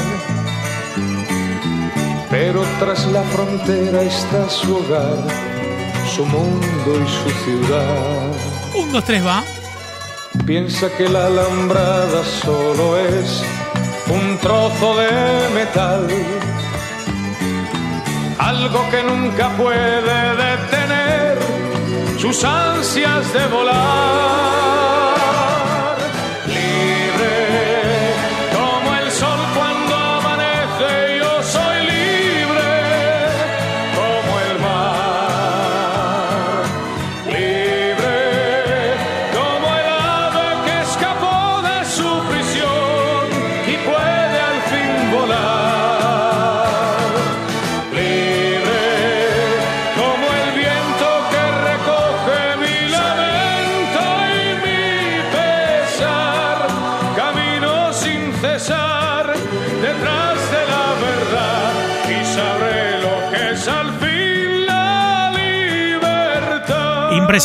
Pero 2.28 2.64
tras 2.80 3.06
la 3.12 3.22
frontera 3.22 4.02
está 4.02 4.50
su 4.50 4.74
hogar, 4.74 5.22
su 6.16 6.26
mundo 6.26 6.90
y 7.04 7.08
su 7.08 7.30
ciudad. 7.44 8.32
Un, 8.74 8.90
dos, 8.90 9.04
tres, 9.04 9.24
va. 9.24 9.44
Piensa 10.44 10.88
que 10.96 11.08
la 11.08 11.26
alambrada 11.26 12.24
solo 12.42 12.98
es 12.98 13.44
un 14.08 14.36
trozo 14.38 14.96
de 14.96 15.10
metal, 15.54 16.08
algo 18.38 18.80
que 18.90 19.02
nunca 19.04 19.48
puede 19.56 20.36
detener 20.44 20.95
sus 22.26 22.42
ansias 22.42 23.32
de 23.32 23.46
volar. 23.46 25.15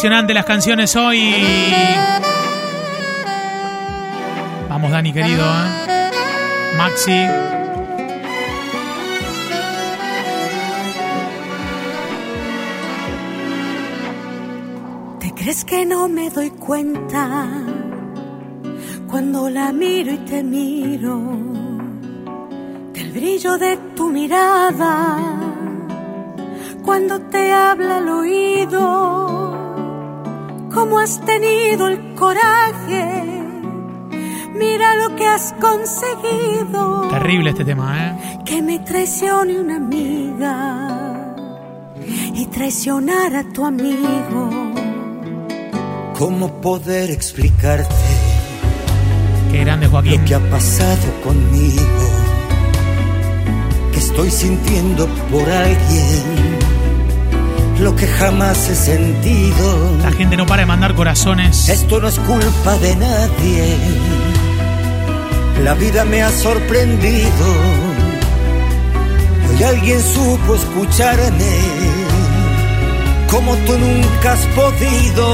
Impresionante 0.01 0.33
las 0.33 0.45
canciones 0.45 0.95
hoy. 0.95 1.31
Vamos, 4.67 4.89
Dani, 4.89 5.13
querido, 5.13 5.43
¿eh? 5.45 6.11
Maxi. 6.75 7.27
¿Crees 15.35 15.65
que 15.65 15.85
no 15.85 16.07
me 16.07 16.31
doy 16.31 16.49
cuenta 16.51 17.47
cuando 19.07 19.49
la 19.49 19.71
miro 19.71 20.13
y 20.13 20.17
te 20.17 20.43
miro? 20.43 21.19
Del 22.93 23.11
brillo 23.11 23.57
de 23.57 23.77
tu 23.95 24.09
mirada, 24.09 25.17
cuando 26.83 27.19
te 27.21 27.51
habla 27.51 27.97
al 27.97 28.09
oído, 28.09 29.50
cómo 30.73 30.99
has 30.99 31.19
tenido 31.25 31.87
el 31.87 32.13
coraje. 32.15 33.23
Mira 34.53 34.95
lo 34.95 35.15
que 35.15 35.27
has 35.27 35.53
conseguido. 35.59 37.07
Terrible 37.09 37.49
este 37.51 37.65
tema, 37.65 38.07
¿eh? 38.09 38.39
Que 38.45 38.61
me 38.61 38.79
traicione 38.79 39.59
una 39.59 39.77
amiga 39.77 41.25
y 42.33 42.45
traicionar 42.45 43.35
a 43.35 43.43
tu 43.43 43.65
amigo. 43.65 44.49
¿Cómo 46.17 46.61
poder 46.61 47.09
explicarte 47.09 47.95
Qué 49.51 49.61
grande, 49.61 49.87
Joaquín. 49.87 50.21
lo 50.21 50.25
que 50.25 50.35
ha 50.35 50.49
pasado 50.51 51.21
conmigo? 51.23 51.81
Que 53.91 53.99
estoy 53.99 54.29
sintiendo 54.29 55.07
por 55.31 55.49
alguien 55.49 56.50
lo 57.81 57.95
que 57.95 58.07
jamás 58.07 58.69
he 58.69 58.75
sentido. 58.75 59.97
La 60.03 60.11
gente 60.11 60.37
no 60.37 60.45
para 60.45 60.61
de 60.61 60.65
mandar 60.67 60.93
corazones. 60.93 61.67
Esto 61.67 61.99
no 61.99 62.07
es 62.07 62.19
culpa 62.19 62.77
de 62.77 62.95
nadie. 62.95 63.77
La 65.63 65.73
vida 65.73 66.05
me 66.05 66.21
ha 66.21 66.31
sorprendido. 66.31 67.45
Hoy 69.49 69.63
alguien 69.63 70.01
supo 70.01 70.55
escucharme 70.55 71.57
como 73.29 73.55
tú 73.55 73.77
nunca 73.77 74.33
has 74.33 74.45
podido. 74.47 75.25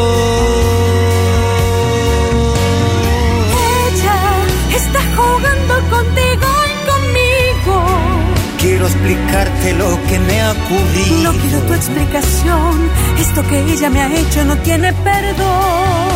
Ella 3.87 4.75
está 4.75 4.99
jugando 5.15 5.89
contigo. 5.89 6.56
Quiero 8.59 8.87
explicarte 8.87 9.73
lo 9.73 9.99
que 10.07 10.19
me 10.19 10.41
ha 10.41 10.51
ocurrido. 10.51 11.31
No 11.31 11.39
quiero 11.39 11.59
tu 11.61 11.73
explicación. 11.73 12.89
Esto 13.19 13.47
que 13.47 13.59
ella 13.59 13.89
me 13.89 14.01
ha 14.01 14.13
hecho 14.13 14.43
no 14.45 14.57
tiene 14.57 14.91
perdón. 14.93 16.07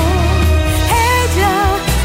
Ella 1.22 1.54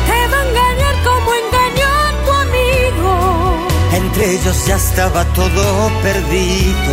te 0.07 0.29
va 0.31 0.39
a 0.39 0.49
engañar 0.49 0.95
como 1.05 1.29
engañó 1.43 1.89
a 2.07 2.11
tu 2.25 2.33
amigo. 2.47 3.67
Entre 3.95 4.35
ellos 4.35 4.67
ya 4.67 4.77
estaba 4.77 5.25
todo 5.33 5.91
perdido. 6.03 6.93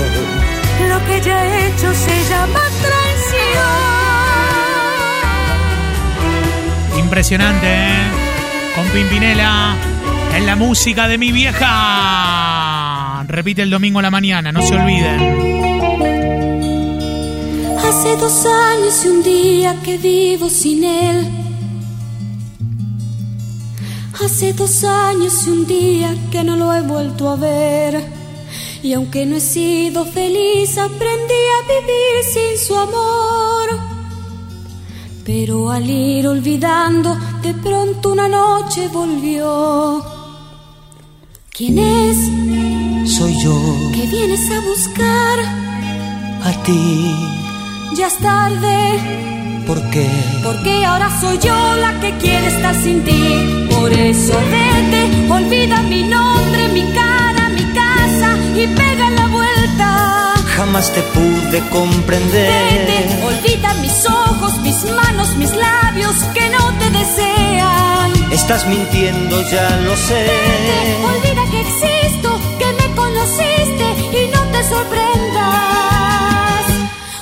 Lo 0.90 1.06
que 1.06 1.18
ella 1.18 1.40
ha 1.40 1.68
hecho 1.68 1.94
se 1.94 2.24
llama 2.30 2.62
traición. 2.82 3.94
Impresionante, 6.98 7.68
¿eh? 7.68 8.04
Con 8.76 8.86
Pimpinela 8.88 9.76
en 10.34 10.46
la 10.46 10.56
música 10.56 11.08
de 11.08 11.18
mi 11.18 11.32
vieja. 11.32 12.63
Repite 13.34 13.64
el 13.64 13.72
domingo 13.72 13.98
a 13.98 14.04
la 14.04 14.12
mañana, 14.12 14.52
no 14.52 14.62
se 14.62 14.76
olviden. 14.76 15.20
Hace 17.80 18.16
dos 18.18 18.46
años 18.46 19.04
y 19.04 19.08
un 19.08 19.24
día 19.24 19.76
que 19.84 19.98
vivo 19.98 20.52
sin 20.52 20.84
él. 20.84 21.28
Hace 24.24 24.54
dos 24.54 24.84
años 24.84 25.48
y 25.48 25.50
un 25.50 25.66
día 25.66 26.16
que 26.32 26.44
no 26.44 26.56
lo 26.56 26.72
he 26.76 26.82
vuelto 26.84 27.28
a 27.28 27.36
ver. 27.36 28.04
Y 28.84 28.94
aunque 28.94 29.26
no 29.26 29.38
he 29.38 29.42
sido 29.42 30.06
feliz, 30.06 30.78
aprendí 30.78 31.44
a 31.58 31.60
vivir 31.74 32.24
sin 32.32 32.68
su 32.68 32.76
amor. 32.78 33.80
Pero 35.26 35.72
al 35.72 35.90
ir 35.90 36.28
olvidando, 36.28 37.18
de 37.42 37.56
pronto 37.56 38.12
una 38.12 38.28
noche 38.28 38.90
volvió. 38.90 40.06
¿Quién 41.50 41.80
es? 41.80 42.43
Soy 43.24 43.42
yo, 43.42 43.56
que 43.94 44.06
vienes 44.08 44.52
a 44.52 44.60
buscar? 44.60 45.40
a 46.44 46.52
ti. 46.64 47.16
Ya 47.96 48.08
es 48.08 48.18
tarde, 48.18 49.64
¿Por 49.66 49.82
qué? 49.92 50.10
porque 50.44 50.84
ahora 50.84 51.10
soy 51.22 51.38
yo 51.38 51.56
la 51.78 52.02
que 52.02 52.18
quiere 52.18 52.48
estar 52.48 52.76
sin 52.76 53.02
ti. 53.06 53.66
Por 53.70 53.94
eso 53.94 54.34
vete, 54.52 55.32
olvida 55.32 55.84
mi 55.84 56.04
nombre, 56.04 56.68
mi 56.68 56.84
cara, 56.92 57.48
mi 57.48 57.64
casa 57.72 58.36
y 58.62 58.68
pega 58.68 59.10
la 59.12 59.28
vuelta. 59.28 60.34
Jamás 60.58 60.92
te 60.92 61.02
pude 61.16 61.60
comprender. 61.70 62.88
Vete, 62.88 63.26
olvida 63.26 63.74
mis 63.76 64.06
ojos, 64.06 64.58
mis 64.64 64.84
manos, 64.92 65.34
mis 65.38 65.54
labios 65.56 66.16
que 66.34 66.50
no 66.50 66.74
te 66.78 66.90
desean. 66.90 68.12
Estás 68.34 68.68
mintiendo, 68.68 69.42
ya 69.50 69.70
lo 69.78 69.96
sé. 69.96 70.28
Olvida 71.06 71.44
que 71.52 71.64
sorprendas. 74.70 76.66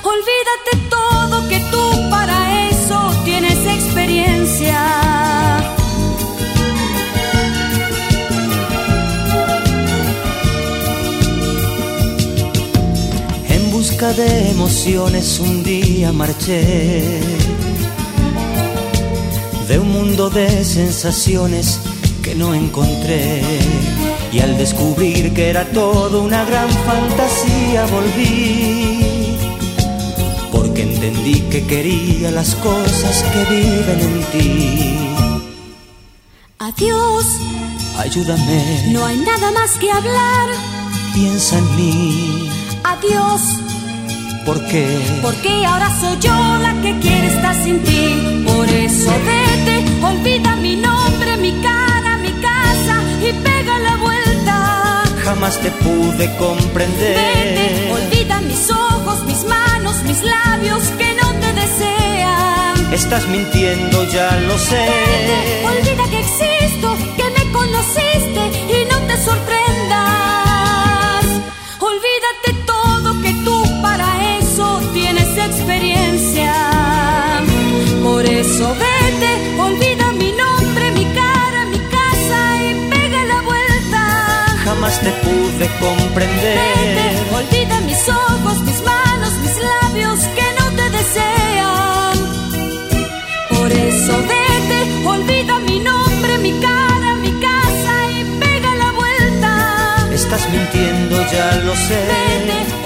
Olvídate 0.04 0.72
todo 0.90 1.48
que 1.50 1.60
tú 1.72 2.10
para 2.10 2.70
eso 2.70 3.12
tienes 3.24 3.60
experiencia. 3.66 4.78
En 13.50 13.72
busca 13.72 14.14
de 14.14 14.52
emociones 14.52 15.40
un 15.40 15.64
día 15.64 16.12
marché. 16.12 17.02
De 19.68 19.80
un 19.80 19.90
mundo 19.92 20.30
de 20.30 20.66
sensaciones 20.66 21.80
que 22.22 22.36
no 22.36 22.54
encontré. 22.54 23.42
Y 24.34 24.39
al 24.39 24.58
descubrir 24.58 25.34
que 25.34 25.50
era 25.50 25.65
todo 25.65 26.22
una 26.24 26.46
gran 26.46 26.70
fantasía 26.70 27.86
volví. 27.88 29.00
Porque 30.52 30.84
entendí 30.84 31.41
que 31.52 31.65
quería 31.65 32.32
las 32.32 32.56
cosas 32.56 33.24
que 33.32 33.39
viven 33.56 34.00
en 34.00 34.24
ti. 34.32 34.98
Adiós, 36.60 37.26
Ayúdame, 37.98 38.86
no 38.94 39.06
hay 39.06 39.17
nada 39.17 39.52
más 39.52 39.72
que 39.78 39.91
hablar. 39.91 40.48
piensa 41.13 41.58
en 41.58 41.76
mí. 41.76 42.50
Adiós, 42.84 43.41
¿Por 44.46 44.65
qué? 44.67 44.86
porque 45.22 45.65
ahora 45.65 45.89
soy 46.00 46.17
yo 46.20 46.34
la 46.65 46.74
que 46.82 46.98
quiere 47.00 47.28
estar 47.28 47.54
sin 47.63 47.84
ti. 47.84 48.44
Por 48.46 48.67
eso 48.70 49.12
vete, 49.26 50.06
olvida 50.06 50.56
mi 50.56 50.76
nombre, 50.78 51.38
mi 51.38 51.52
cara, 51.62 52.17
mi 52.17 52.32
casa 52.41 52.96
y 53.22 53.34
pega 53.34 53.78
la 53.80 53.98
vuelta. 53.98 54.21
Jamás 55.24 55.60
te 55.60 55.70
pude 55.72 56.36
comprender. 56.38 57.16
Vete, 57.16 57.92
olvida 57.94 58.42
mis 58.42 58.70
ojos, 58.70 59.24
mis 59.26 59.44
manos, 59.46 59.96
mis 60.04 60.22
labios 60.24 60.84
que 60.98 61.14
no 61.14 61.32
te 61.42 61.54
desean. 61.54 62.94
Estás 62.94 63.28
mintiendo, 63.28 64.04
ya 64.06 64.36
lo 64.48 64.58
sé. 64.58 64.88
Olvida 65.66 66.04
que 66.10 66.20
existo, 66.20 66.98
que 67.18 67.24
me 67.38 67.52
conociste 67.52 68.42
y 68.76 68.86
no 68.92 68.98
te 69.08 69.18
sorprendas. 69.24 71.26
Olvídate 71.80 72.54
todo 72.66 73.22
que 73.22 73.34
tú 73.46 73.64
para 73.82 74.38
eso 74.40 74.82
tienes 74.94 75.38
experiencia. 75.38 76.54
Por 78.04 78.26
eso 78.26 78.76
vete, 78.76 79.62
olvida 79.62 79.91
Jamás 84.92 85.00
te 85.02 85.12
pude 85.26 85.70
comprender. 85.80 87.16
Olvida 87.34 87.80
mis 87.82 88.10
ojos, 88.10 88.60
mis 88.62 88.82
manos, 88.84 89.34
mis 89.42 89.58
labios 89.58 90.20
que 90.36 90.44
no 90.60 90.72
te 90.76 90.90
desean. 90.90 92.18
Por 93.50 93.72
eso 93.72 94.14
vete, 94.28 95.08
olvida 95.08 95.60
mi 95.60 95.80
nombre, 95.80 96.38
mi 96.40 96.52
cara, 96.60 97.16
mi 97.16 97.32
casa 97.40 97.94
y 98.12 98.24
pega 98.40 98.76
la 98.76 98.92
vuelta. 98.92 100.08
Estás 100.14 100.50
mintiendo, 100.50 101.16
ya 101.32 101.56
lo 101.64 101.76
sé. 101.76 102.00
Vete, 102.12 102.86